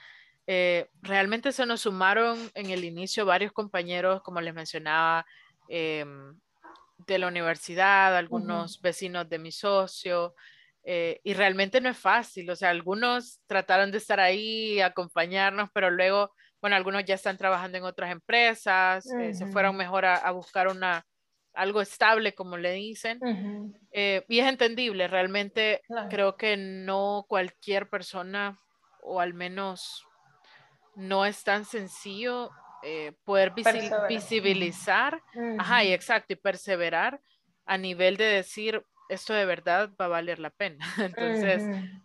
[0.46, 5.26] eh, realmente se nos sumaron en el inicio varios compañeros, como les mencionaba,
[5.68, 6.38] em,
[7.06, 10.34] de la universidad, algunos vecinos de mi socio,
[10.88, 15.90] eh, y realmente no es fácil, o sea, algunos trataron de estar ahí, acompañarnos, pero
[15.90, 16.30] luego,
[16.60, 21.04] bueno, algunos ya están trabajando en otras empresas, eh, se fueron mejor a, buscar una,
[21.54, 23.18] algo estable, como le dicen,
[23.90, 28.56] eh, y es entendible, realmente creo que no cualquier persona,
[29.02, 30.06] o al menos
[30.94, 32.52] no es tan sencillo
[33.24, 33.52] poder
[34.08, 35.20] visibilizar,
[35.58, 37.20] ajá, y exacto, y perseverar
[37.64, 40.78] a nivel de decir, esto de verdad va a valer la pena.
[40.98, 41.62] Entonces,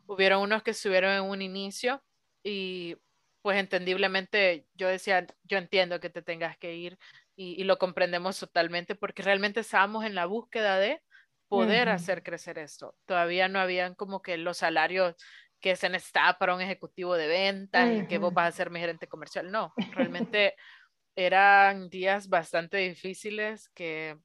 [0.08, 2.04] hubieron unos que estuvieron en un inicio
[2.43, 2.97] y
[3.41, 6.97] pues entendiblemente yo decía, yo entiendo que te tengas que ir
[7.36, 11.02] y, lo comprendemos totalmente porque realmente estábamos en la búsqueda de
[11.47, 12.95] poder hacer crecer esto.
[13.06, 15.16] Todavía no habían como que los salarios
[15.60, 18.80] que se necesitaba para un ejecutivo de ventas y que vos vas a ser mi
[18.80, 19.52] gerente comercial.
[19.52, 20.56] No, realmente
[21.16, 24.18] eran días bastante difíciles que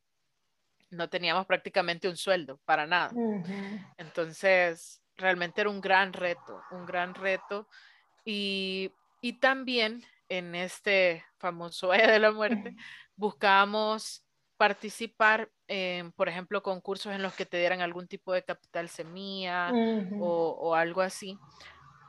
[0.91, 3.12] no teníamos prácticamente un sueldo para nada.
[3.97, 7.68] Entonces, realmente era un gran reto, un gran reto.
[8.24, 8.93] Y,
[9.41, 12.76] también en este famoso E de la Muerte,
[13.16, 14.24] buscábamos
[14.57, 19.72] participar en, por ejemplo, concursos en los que te dieran algún tipo de capital semilla
[20.20, 21.39] o, o, algo así.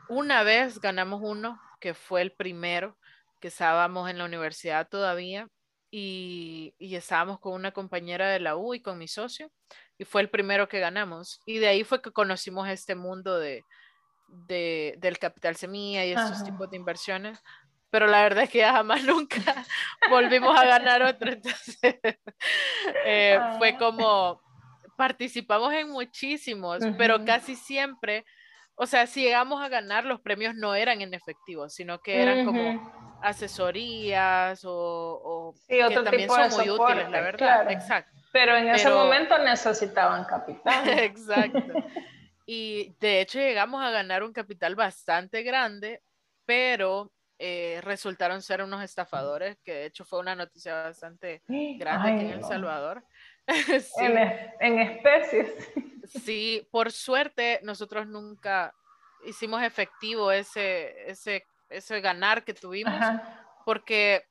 [0.10, 2.98] Una vez ganamos uno, que fue el primero,
[3.42, 5.50] que estábamos en la universidad todavía,
[5.90, 9.52] y, estábamos con una compañera de la U y con mi socio
[9.98, 11.42] y fue el primero que ganamos.
[11.46, 13.64] Y de ahí fue que conocimos este mundo de,
[14.28, 17.42] del capital semilla y estos tipos de inversiones.
[17.90, 19.66] Pero la verdad es que ya jamás nunca
[20.10, 21.32] volvimos a ganar otro.
[21.32, 21.78] Entonces,
[23.06, 23.78] eh, fue ah.
[23.78, 24.42] como,
[24.98, 28.26] participamos en muchísimos, pero casi siempre
[28.80, 32.46] o sea, si llegamos a ganar, los premios no eran en efectivo, sino que eran
[32.46, 37.72] como asesorías o, sí, otro que también son muy útiles, la verdad.
[37.72, 38.12] Exacto.
[38.32, 40.88] Pero en ese momento necesitaban capital.
[41.00, 41.74] Exacto.
[42.46, 46.02] Y de hecho llegamos a ganar un capital bastante grande,
[46.46, 52.26] pero eh, resultaron ser unos estafadores, que de hecho fue una noticia bastante grande aquí
[52.26, 53.04] en El Salvador.
[54.60, 55.52] en, especies.
[56.08, 58.74] Sí, por suerte nosotros nunca
[59.26, 63.00] hicimos efectivo ese, ese, ese ganar que tuvimos,
[63.66, 64.24] porque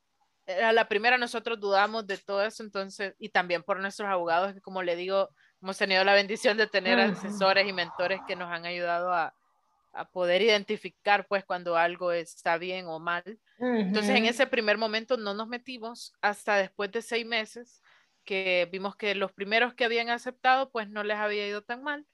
[0.62, 4.60] a la primera nosotros dudamos de todo eso, entonces, y también por nuestros abogados, que
[4.60, 5.28] como le digo,
[5.60, 9.34] hemos tenido la bendición de tener asesores y mentores que nos han ayudado a,
[9.96, 13.24] a poder identificar pues cuando algo está bien o mal.
[13.58, 17.82] Entonces en ese primer momento no nos metimos hasta después de seis meses
[18.24, 22.06] que vimos que los primeros que habían aceptado pues no les había ido tan mal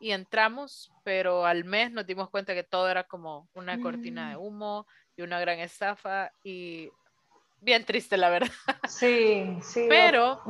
[0.00, 4.36] y entramos, pero al mes nos dimos cuenta que todo era como una cortina de
[4.36, 4.40] mm.
[4.40, 6.90] humo y una gran estafa y
[7.60, 8.50] bien triste la verdad.
[8.88, 9.86] Sí, sí.
[9.88, 10.40] Pero,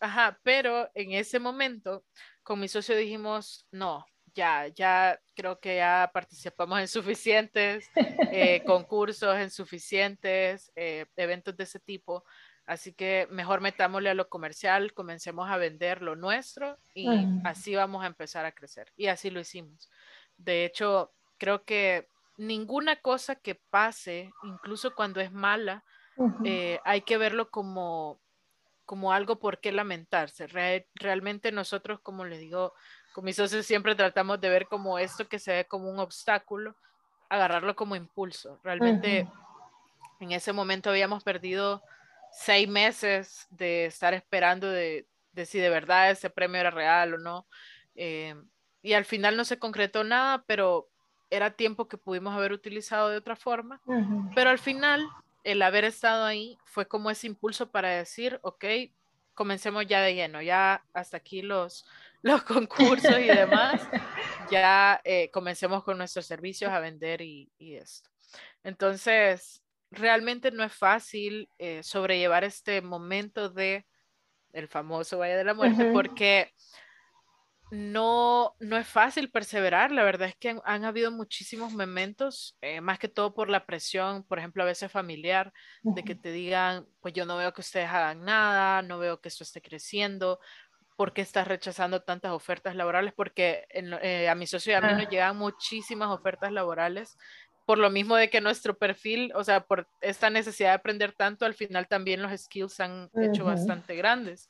[0.00, 2.04] ajá, pero en ese momento
[2.42, 7.88] con mi socio dijimos, no, ya, ya creo que ya participamos en suficientes
[8.32, 12.24] eh, concursos, en suficientes eh, eventos de ese tipo
[12.70, 17.08] Así que mejor metámosle a lo comercial, comencemos a vender lo nuestro y
[17.42, 18.92] así vamos a empezar a crecer.
[18.96, 19.90] Y así lo hicimos.
[20.36, 22.06] De hecho, creo que
[22.36, 25.82] ninguna cosa que pase, incluso cuando es mala,
[26.44, 28.20] eh, hay que verlo como,
[28.86, 30.46] como algo por qué lamentarse.
[30.94, 32.72] realmente nosotros, como les digo,
[33.12, 36.76] con mis socios siempre tratamos de ver como esto que se ve como un obstáculo,
[37.30, 38.60] agarrarlo como impulso.
[38.62, 39.26] Realmente
[40.20, 41.82] en ese momento habíamos perdido
[42.32, 45.06] seis meses de estar esperando de,
[45.44, 47.46] si de verdad ese premio era real o no.
[47.94, 48.34] Eh,
[48.82, 50.88] y al final no se concretó nada, pero
[51.28, 53.80] era tiempo que pudimos haber utilizado de otra forma.
[54.34, 55.06] Pero al final,
[55.44, 58.64] el haber estado ahí fue como ese impulso para decir, ok,
[59.34, 61.86] comencemos ya de lleno, ya hasta aquí los,
[62.22, 63.80] los concursos y demás,
[64.50, 68.10] ya eh, comencemos con nuestros servicios a vender y, y esto.
[68.62, 73.86] Entonces, realmente no es fácil eh, sobrellevar este momento de
[74.52, 76.52] el famoso Valle de la Muerte porque
[77.70, 79.92] no, no es fácil perseverar.
[79.92, 84.24] La verdad es que han, habido muchísimos momentos, eh, más que todo por la presión,
[84.24, 87.88] por ejemplo, a veces familiar, de que te digan, pues yo no veo que ustedes
[87.88, 90.40] hagan nada, no veo que esto esté creciendo,
[90.96, 93.14] ¿por qué estás rechazando tantas ofertas laborales?
[93.14, 97.16] Porque eh, a mi socio y a mí nos llegan muchísimas ofertas laborales
[97.70, 101.46] por lo mismo de que nuestro perfil, o sea, por esta necesidad de aprender tanto,
[101.46, 104.48] al final también los skills han hecho bastante grandes.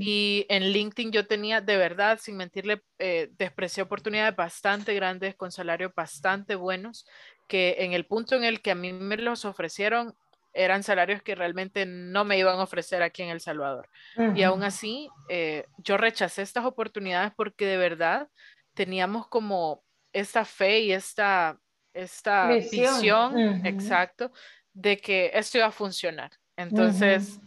[0.00, 5.52] Y en LinkedIn yo tenía, de verdad, sin mentirle, eh, desprecié oportunidades bastante grandes con
[5.52, 7.06] salarios bastante buenos,
[7.48, 10.14] que en el punto en el que a mí me los ofrecieron,
[10.54, 13.90] eran salarios que realmente no me iban a ofrecer aquí en El Salvador.
[14.34, 18.30] Y aún así, eh, yo rechacé estas oportunidades porque de verdad
[18.72, 19.84] teníamos como
[20.14, 21.58] esta fe y esta
[21.94, 24.32] esta visión, exacto,
[24.72, 26.30] de que esto iba a funcionar.
[26.56, 27.40] Entonces,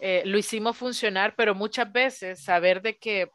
[0.00, 3.30] eh, lo hicimos funcionar, pero muchas veces saber de que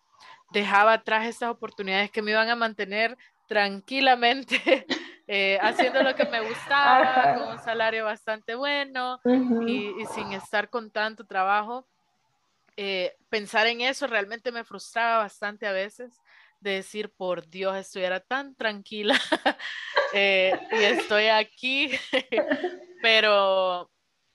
[0.51, 4.85] dejaba atrás estas oportunidades que me iban a mantener tranquilamente
[5.27, 9.19] eh, haciendo lo que me gustaba, con un salario bastante bueno
[9.65, 11.87] y, sin estar con tanto trabajo.
[12.75, 16.21] Eh, pensar en eso realmente me frustraba bastante a veces
[16.59, 19.19] de decir, por Dios, estuviera tan tranquila
[20.13, 21.91] eh, y estoy aquí,
[23.01, 23.89] pero,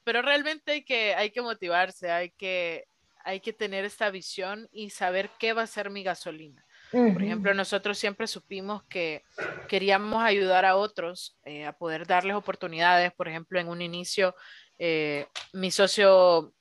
[0.04, 2.86] pero realmente hay que, hay que motivarse, hay que,
[3.24, 6.64] hay que tener esta visión y saber qué va a ser mi gasolina.
[6.90, 9.24] Por ejemplo, nosotros siempre supimos que
[9.66, 13.12] queríamos ayudar a otros eh, a poder darles oportunidades.
[13.14, 14.34] Por ejemplo, en un inicio,
[14.78, 16.52] eh, mi socio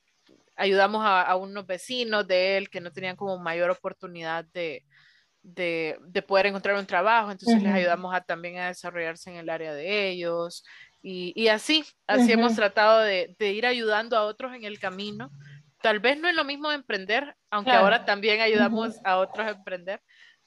[0.56, 4.86] ayudamos a, a, unos vecinos de él que no tenían como mayor oportunidad de,
[5.42, 9.74] de, poder encontrar un trabajo, entonces les ayudamos a, también a desarrollarse en el área
[9.74, 10.64] de ellos
[11.02, 15.30] y, así, así hemos tratado de, ir ayudando a otros en el camino.
[15.82, 20.00] Tal vez no es lo mismo emprender, aunque ahora también ayudamos a otros a emprender,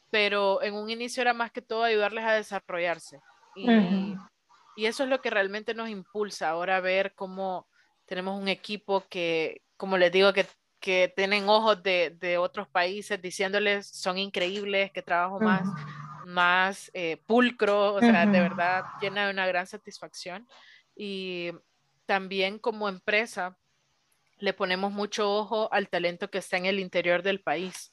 [0.10, 3.20] pero en un inicio era más que todo ayudarles a desarrollarse.
[3.54, 3.68] Y,
[4.78, 7.68] y eso es lo que realmente nos impulsa ahora a ver cómo
[8.06, 10.46] tenemos un equipo que, como les digo, que
[10.86, 15.68] que tienen ojos de, de, otros países diciéndoles son increíbles, que trabajo más,
[16.28, 20.48] más eh, pulcro, o sea, de verdad llena de una gran satisfacción.
[20.96, 21.50] Y
[22.06, 23.58] también como empresa
[24.38, 27.90] le ponemos mucho ojo al talento que está en el interior del país.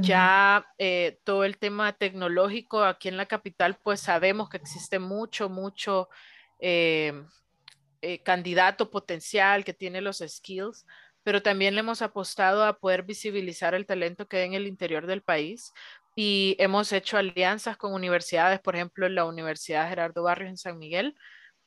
[0.00, 5.50] Ya eh, todo el tema tecnológico aquí en la capital, pues sabemos que existe mucho,
[5.50, 6.08] mucho
[6.60, 7.12] eh,
[8.24, 10.86] candidato potencial que tiene los skills,
[11.22, 15.06] pero también le hemos apostado a poder visibilizar el talento que hay en el interior
[15.06, 15.72] del país
[16.14, 21.14] y hemos hecho alianzas con universidades, por ejemplo, la Universidad Gerardo Barrios en San Miguel,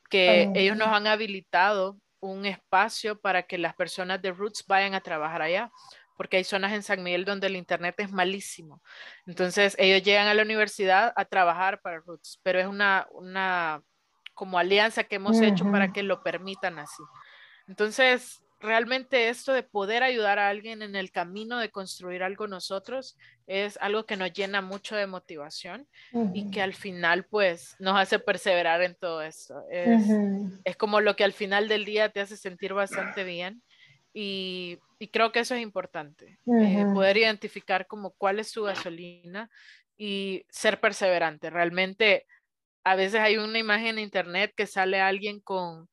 [0.08, 5.00] que ellos nos han habilitado un espacio para que las personas de Roots vayan a
[5.00, 5.70] trabajar allá,
[6.16, 8.82] porque hay zonas en San Miguel donde el Internet es malísimo.
[9.26, 13.82] Entonces, ellos llegan a la universidad a trabajar para Roots, pero es una, una
[14.32, 17.02] como alianza que hemos hecho para que lo permitan así.
[17.66, 23.16] Entonces, realmente esto de poder ayudar a alguien en el camino de construir algo nosotros
[23.46, 25.86] es algo que nos llena mucho de motivación
[26.34, 29.62] y que al final pues nos hace perseverar en todo esto.
[29.70, 33.62] Es, como lo que al final del día te hace sentir bastante bien
[34.12, 34.78] y,
[35.12, 39.48] creo que eso es importante, eh, poder identificar como cuál es su gasolina
[39.96, 41.50] y ser perseverante.
[41.50, 42.26] Realmente
[42.82, 45.88] a veces hay una imagen en internet que sale alguien con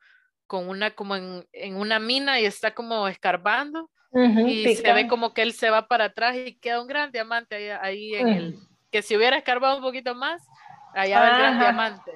[0.53, 5.33] con una como en, en una mina y está como escarbando y se ve como
[5.33, 8.59] que él se va para atrás y queda un gran diamante ahí, ahí en el
[8.91, 10.45] que si hubiera escarbado un poquito más
[10.93, 12.11] allá va el gran diamante.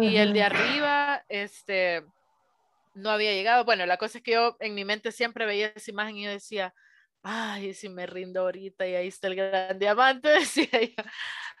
[0.00, 2.04] Y el de arriba este
[2.94, 3.64] no había llegado.
[3.64, 6.30] Bueno la cosa es que yo en mi mente siempre veía esa imagen y yo
[6.32, 6.74] decía
[7.22, 11.04] ay si me rindo ahorita y ahí está el gran diamante decía yo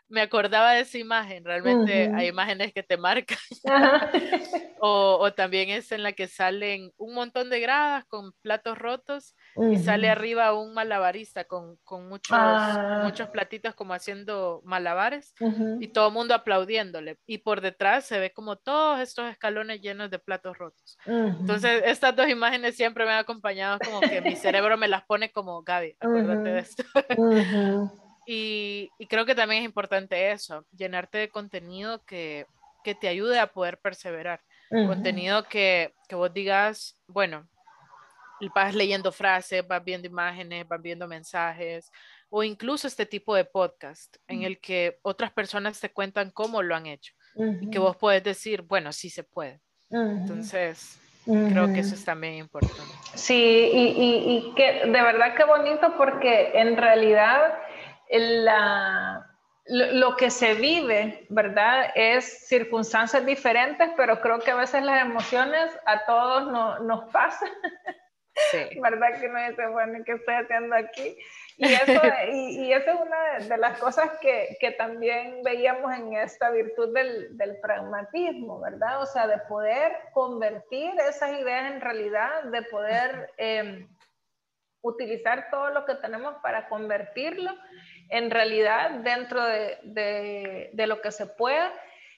[0.08, 3.38] me acordaba de esa imagen, realmente hay imágenes que te marcan.
[4.80, 9.36] o, o, también es en la que salen un montón de gradas con platos rotos
[9.70, 13.02] y sale arriba un malabarista con, con muchos, ah.
[13.04, 15.34] muchos platitos como haciendo malabares
[15.80, 17.18] y todo el mundo aplaudiéndole.
[17.26, 20.98] Y por detrás se ve como todos estos escalones llenos de platos rotos.
[21.06, 25.30] Entonces, estas dos imágenes siempre me han acompañado como que mi cerebro me las pone
[25.30, 26.84] como, Gaby, acuérdate de esto.
[28.30, 32.44] Y, creo que también es importante eso, llenarte de contenido que,
[32.84, 34.42] que te ayude a poder perseverar.
[34.68, 37.48] Contenido que, que, vos digas, bueno,
[38.54, 41.90] vas leyendo frases, vas viendo imágenes, vas viendo mensajes,
[42.28, 46.76] o incluso este tipo de podcast en el que otras personas te cuentan cómo lo
[46.76, 47.14] han hecho
[47.62, 49.62] y que vos puedes decir, bueno, sí se puede.
[49.88, 52.92] Entonces, creo que eso es también importante.
[53.14, 57.54] Sí, y, y, y que de verdad que bonito porque en realidad
[58.10, 59.28] la,
[59.68, 61.90] lo, que se vive, ¿verdad?
[61.94, 67.50] Es circunstancias diferentes, pero creo que a veces las emociones a todos no, nos pasan.
[68.50, 68.58] Sí.
[68.80, 69.20] ¿Verdad?
[69.20, 71.18] Que no dice, bueno, ¿qué estoy haciendo aquí?
[71.58, 71.92] Y eso,
[72.32, 77.36] y, eso es una de, las cosas que, que, también veíamos en esta virtud del,
[77.36, 79.02] del, pragmatismo, ¿verdad?
[79.02, 83.86] O sea, de poder convertir esas ideas en realidad, de poder eh,
[84.82, 87.52] utilizar todo lo que tenemos para convertirlo
[88.08, 91.72] en realidad dentro de, de, lo que se pueda.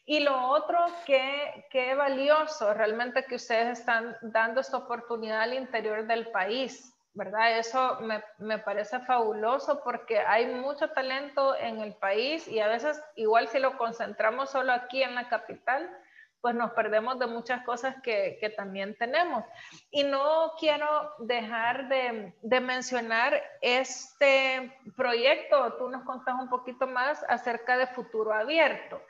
[0.07, 6.07] Y lo otro que, que valioso realmente que ustedes están dando esta oportunidad al interior
[6.07, 7.59] del país, ¿verdad?
[7.59, 13.01] Eso me, me, parece fabuloso porque hay mucho talento en el país y a veces
[13.15, 15.89] igual si lo concentramos solo aquí en la capital,
[16.41, 19.45] pues nos perdemos de muchas cosas que, también tenemos.
[19.91, 27.25] Y no quiero dejar de, de, mencionar este proyecto, tú nos contás un poquito más
[27.29, 29.03] acerca de futuro abierto.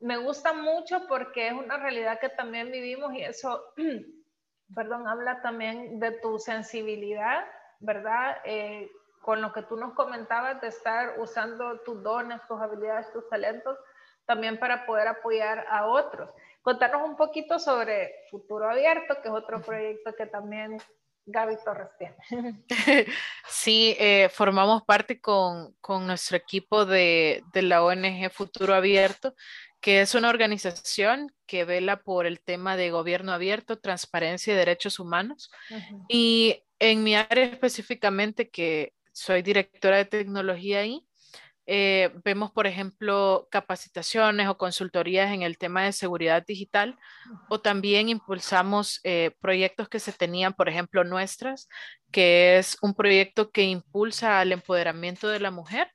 [0.00, 3.62] Me gusta mucho porque es una realidad que también vivimos y eso,
[4.74, 7.44] perdón, habla también de tu sensibilidad,
[7.80, 8.36] ¿verdad?
[8.44, 8.90] Eh,
[9.24, 13.78] con lo que tú nos comentabas de estar usando tus dones, tus habilidades, tus talentos,
[14.26, 16.28] también para poder apoyar a otros.
[16.60, 20.76] Contanos un poquito sobre Futuro Abierto, que es otro proyecto que también
[21.26, 22.64] Gaby Torres tiene.
[23.48, 29.34] Sí, eh, formamos parte con, con nuestro equipo de, de, la ONG Futuro Abierto,
[29.80, 34.98] que es una organización que vela por el tema de gobierno abierto, transparencia y derechos
[34.98, 35.50] humanos.
[36.08, 41.06] Y en mi área específicamente, que soy directora de tecnología ahí,
[41.66, 46.98] eh, vemos, por ejemplo, capacitaciones o consultorías en el tema de seguridad digital
[47.48, 51.68] o también impulsamos eh, proyectos que se tenían, por ejemplo, nuestras,
[52.10, 55.90] que es un proyecto que impulsa al empoderamiento de la mujer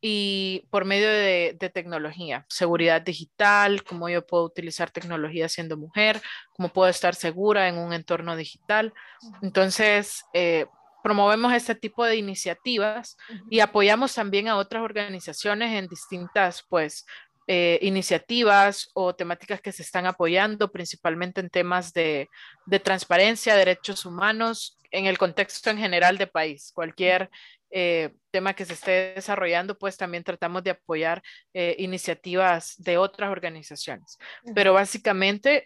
[0.00, 6.22] y por medio de, tecnología, seguridad digital, cómo yo puedo utilizar tecnología siendo mujer,
[6.54, 8.94] cómo puedo estar segura en un entorno digital.
[9.42, 10.66] Entonces, eh,
[11.02, 13.16] promovemos este tipo de iniciativas
[13.48, 17.04] y apoyamos también a otras organizaciones en distintas, pues,
[17.52, 22.28] eh, iniciativas o temáticas que se están apoyando, principalmente en temas de,
[22.84, 26.70] transparencia, derechos humanos, en el contexto en general de país.
[26.72, 27.28] Cualquier
[27.72, 33.30] eh, tema que se esté desarrollando, pues también tratamos de apoyar eh, iniciativas de otras
[33.30, 34.16] organizaciones.
[34.54, 35.64] Pero básicamente,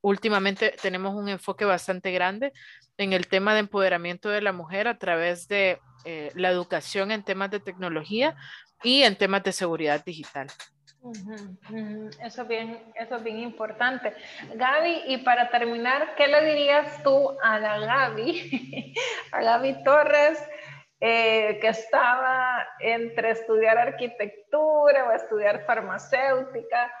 [0.00, 2.52] últimamente tenemos un enfoque bastante grande
[3.00, 7.24] en el tema de empoderamiento de la mujer a través de eh, la educación en
[7.24, 8.36] temas de tecnología
[8.82, 10.48] y en temas de seguridad digital.
[12.22, 14.12] Eso, bien, eso es bien importante.
[14.54, 18.94] Gaby, y para terminar, ¿qué le dirías tú a la Gaby,
[19.32, 20.38] a Gaby Torres,
[21.00, 26.92] eh, que estaba entre estudiar arquitectura o estudiar farmacéutica?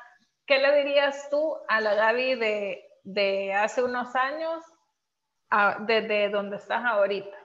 [0.46, 4.64] ¿Qué le dirías tú a la Gaby de, de hace unos años
[5.86, 7.36] desde donde estás ahorita?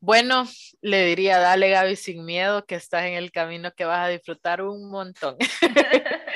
[0.00, 0.44] Bueno,
[0.82, 4.60] le diría, dale Gaby sin miedo, que estás en el camino que vas a disfrutar
[4.60, 5.36] un montón.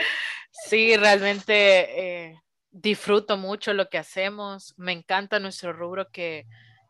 [0.50, 2.40] sí, realmente eh,
[2.70, 4.72] disfruto mucho lo que hacemos.
[4.78, 6.46] Me encanta nuestro rubro que,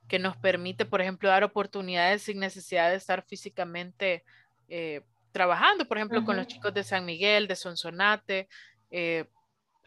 [0.06, 4.24] que nos permite, por ejemplo, dar oportunidades sin necesidad de estar físicamente
[4.68, 5.02] eh,
[5.32, 8.48] trabajando, por ejemplo, con los chicos de San Miguel, de Sonsonate.
[8.90, 9.24] Eh,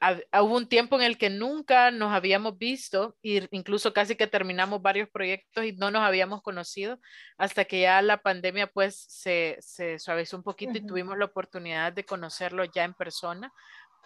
[0.01, 4.81] hubo un tiempo en el que nunca nos habíamos visto e incluso casi que terminamos
[4.81, 6.99] varios proyectos y no nos habíamos conocido
[7.37, 11.93] hasta que ya la pandemia pues se, se suavizó un poquito y tuvimos la oportunidad
[11.93, 13.53] de conocerlo ya en persona,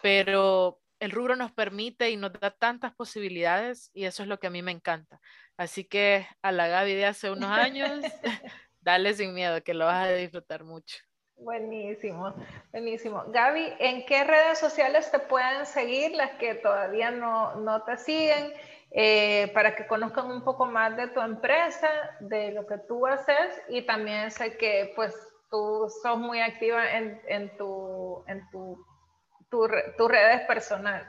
[0.02, 4.48] pero el rubro nos permite y nos da tantas posibilidades y eso es lo que
[4.48, 5.20] a mí me encanta.
[5.58, 7.90] Así que a la Gaby de hace unos años,
[8.82, 10.98] dale sin miedo que lo vas a disfrutar mucho.
[11.38, 12.34] Buenísimo,
[12.72, 13.24] buenísimo.
[13.28, 18.54] Gaby, ¿en qué redes sociales te pueden seguir las que todavía no, no te siguen?
[18.98, 21.90] Eh, para que conozcan un poco más de tu empresa,
[22.22, 25.14] de lo que tú haces y también sé que pues
[25.52, 31.06] tú sos muy activa en, en tu, en tu, redes personal.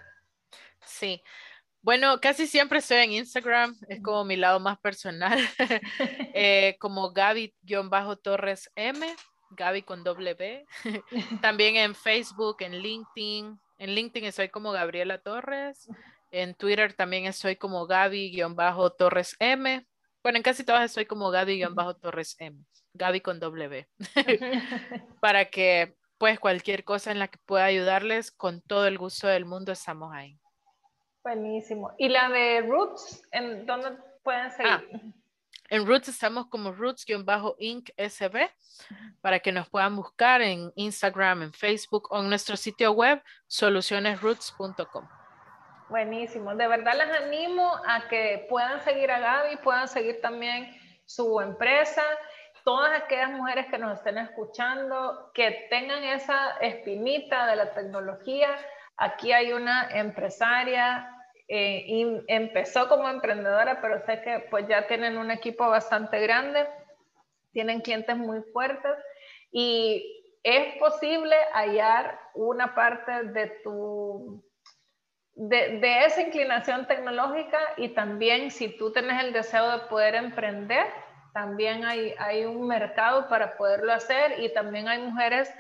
[0.80, 1.22] Sí,
[1.80, 5.38] bueno, casi siempre estoy en Instagram, es como mi lado más personal,
[6.34, 9.06] eh, como Gaby-Torres M,
[9.50, 10.66] Gaby con doble B.
[11.42, 13.58] También en Facebook, en LinkedIn.
[13.78, 15.88] En LinkedIn estoy como Gabriela Torres.
[16.30, 19.86] En Twitter también estoy como Gaby-Torres M.
[20.22, 22.58] Bueno, en casi todas estoy como Gaby-Torres M.
[22.94, 23.88] Gaby con B.
[25.20, 29.44] Para que pues cualquier cosa en la que pueda ayudarles, con todo el gusto del
[29.44, 30.38] mundo estamos ahí.
[31.22, 31.92] Buenísimo.
[31.98, 33.22] ¿Y la de Roots?
[33.32, 33.92] ¿En dónde
[34.22, 34.72] pueden seguir?
[34.72, 34.82] Ah,
[35.70, 37.90] en Roots estamos como Roots-Inc.
[37.96, 38.50] SB
[39.20, 45.08] para que nos puedan buscar en Instagram, en Facebook o en nuestro sitio web solucionesroots.com.
[45.88, 46.54] Buenísimo.
[46.54, 52.02] De verdad les animo a que puedan seguir a Gaby, puedan seguir también su empresa.
[52.64, 58.48] Todas aquellas mujeres que nos estén escuchando, que tengan esa espinita de la tecnología.
[58.96, 61.15] Aquí hay una empresaria
[61.48, 66.66] eh, y empezó como emprendedora, pero sé que pues ya tienen un equipo bastante grande,
[67.52, 68.96] tienen clientes muy fuertes
[69.52, 74.42] y es posible hallar una parte de tu
[75.34, 80.86] de, de, esa inclinación tecnológica y también si tú tienes el deseo de poder emprender,
[81.34, 85.52] también hay, hay un mercado para poderlo hacer y también hay mujeres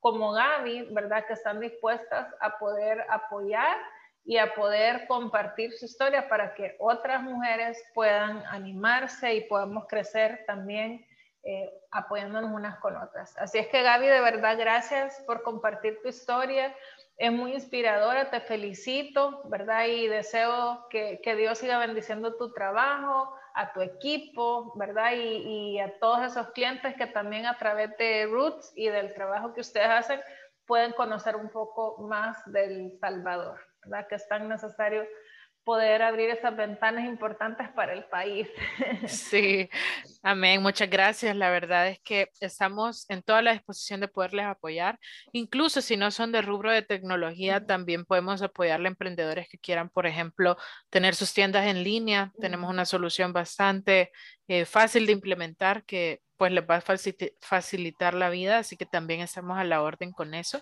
[0.00, 1.24] como Gaby, ¿verdad?
[1.26, 3.78] Que están dispuestas a poder apoyar
[4.24, 10.44] y a poder compartir su historia para que otras mujeres puedan animarse y podamos crecer
[10.46, 11.04] también
[11.44, 13.36] eh, apoyándonos unas con otras.
[13.36, 16.74] Así es que Gaby, de verdad, gracias por compartir tu historia.
[17.18, 19.86] Es muy inspiradora, te felicito, ¿verdad?
[19.86, 25.12] Y deseo que, que Dios siga bendiciendo tu trabajo, a tu equipo, ¿verdad?
[25.14, 29.52] Y, y a todos esos clientes que también a través de Roots y del trabajo
[29.52, 30.20] que ustedes hacen
[30.72, 33.60] pueden conocer un poco más del Salvador.
[33.84, 34.08] ¿verdad?
[34.08, 35.04] Que es tan necesario
[35.64, 38.48] poder abrir esas ventanas importantes para el país.
[39.06, 39.68] Sí,
[40.22, 40.62] amén.
[40.62, 41.36] Muchas gracias.
[41.36, 44.98] La verdad es que estamos en toda la disposición de poderles apoyar.
[45.32, 49.88] Incluso si no son de rubro de tecnología, también podemos apoyarle a emprendedores que quieran,
[49.88, 50.56] por ejemplo,
[50.90, 52.32] tener sus tiendas en línea.
[52.40, 54.12] Tenemos una solución bastante
[54.48, 56.82] eh, fácil de implementar que pues les va a
[57.40, 60.60] facilitar la vida, así que también estamos a la orden con eso.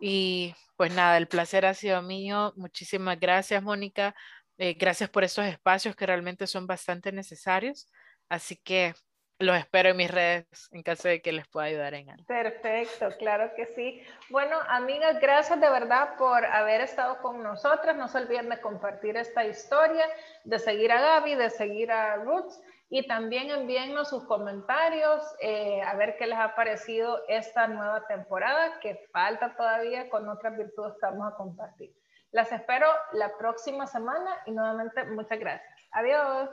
[0.00, 2.52] Y pues nada, el placer ha sido mío.
[2.56, 4.14] Muchísimas gracias, Mónica.
[4.58, 7.90] Eh, gracias por estos espacios que realmente son bastante necesarios.
[8.28, 8.94] Así que
[9.38, 12.24] los espero en mis redes en caso de que les pueda ayudar en algo.
[12.24, 14.02] Perfecto, claro que sí.
[14.30, 17.96] Bueno, amigas, gracias de verdad por haber estado con nosotras.
[17.96, 20.06] No se olviden de compartir esta historia,
[20.44, 25.94] de seguir a Gaby, de seguir a Roots y también envíennos sus comentarios eh, a
[25.96, 31.06] ver qué les ha parecido esta nueva temporada que falta todavía con otras virtudes que
[31.06, 31.92] vamos a compartir.
[32.30, 35.68] Las espero la próxima semana y nuevamente muchas gracias.
[35.92, 36.50] Adiós.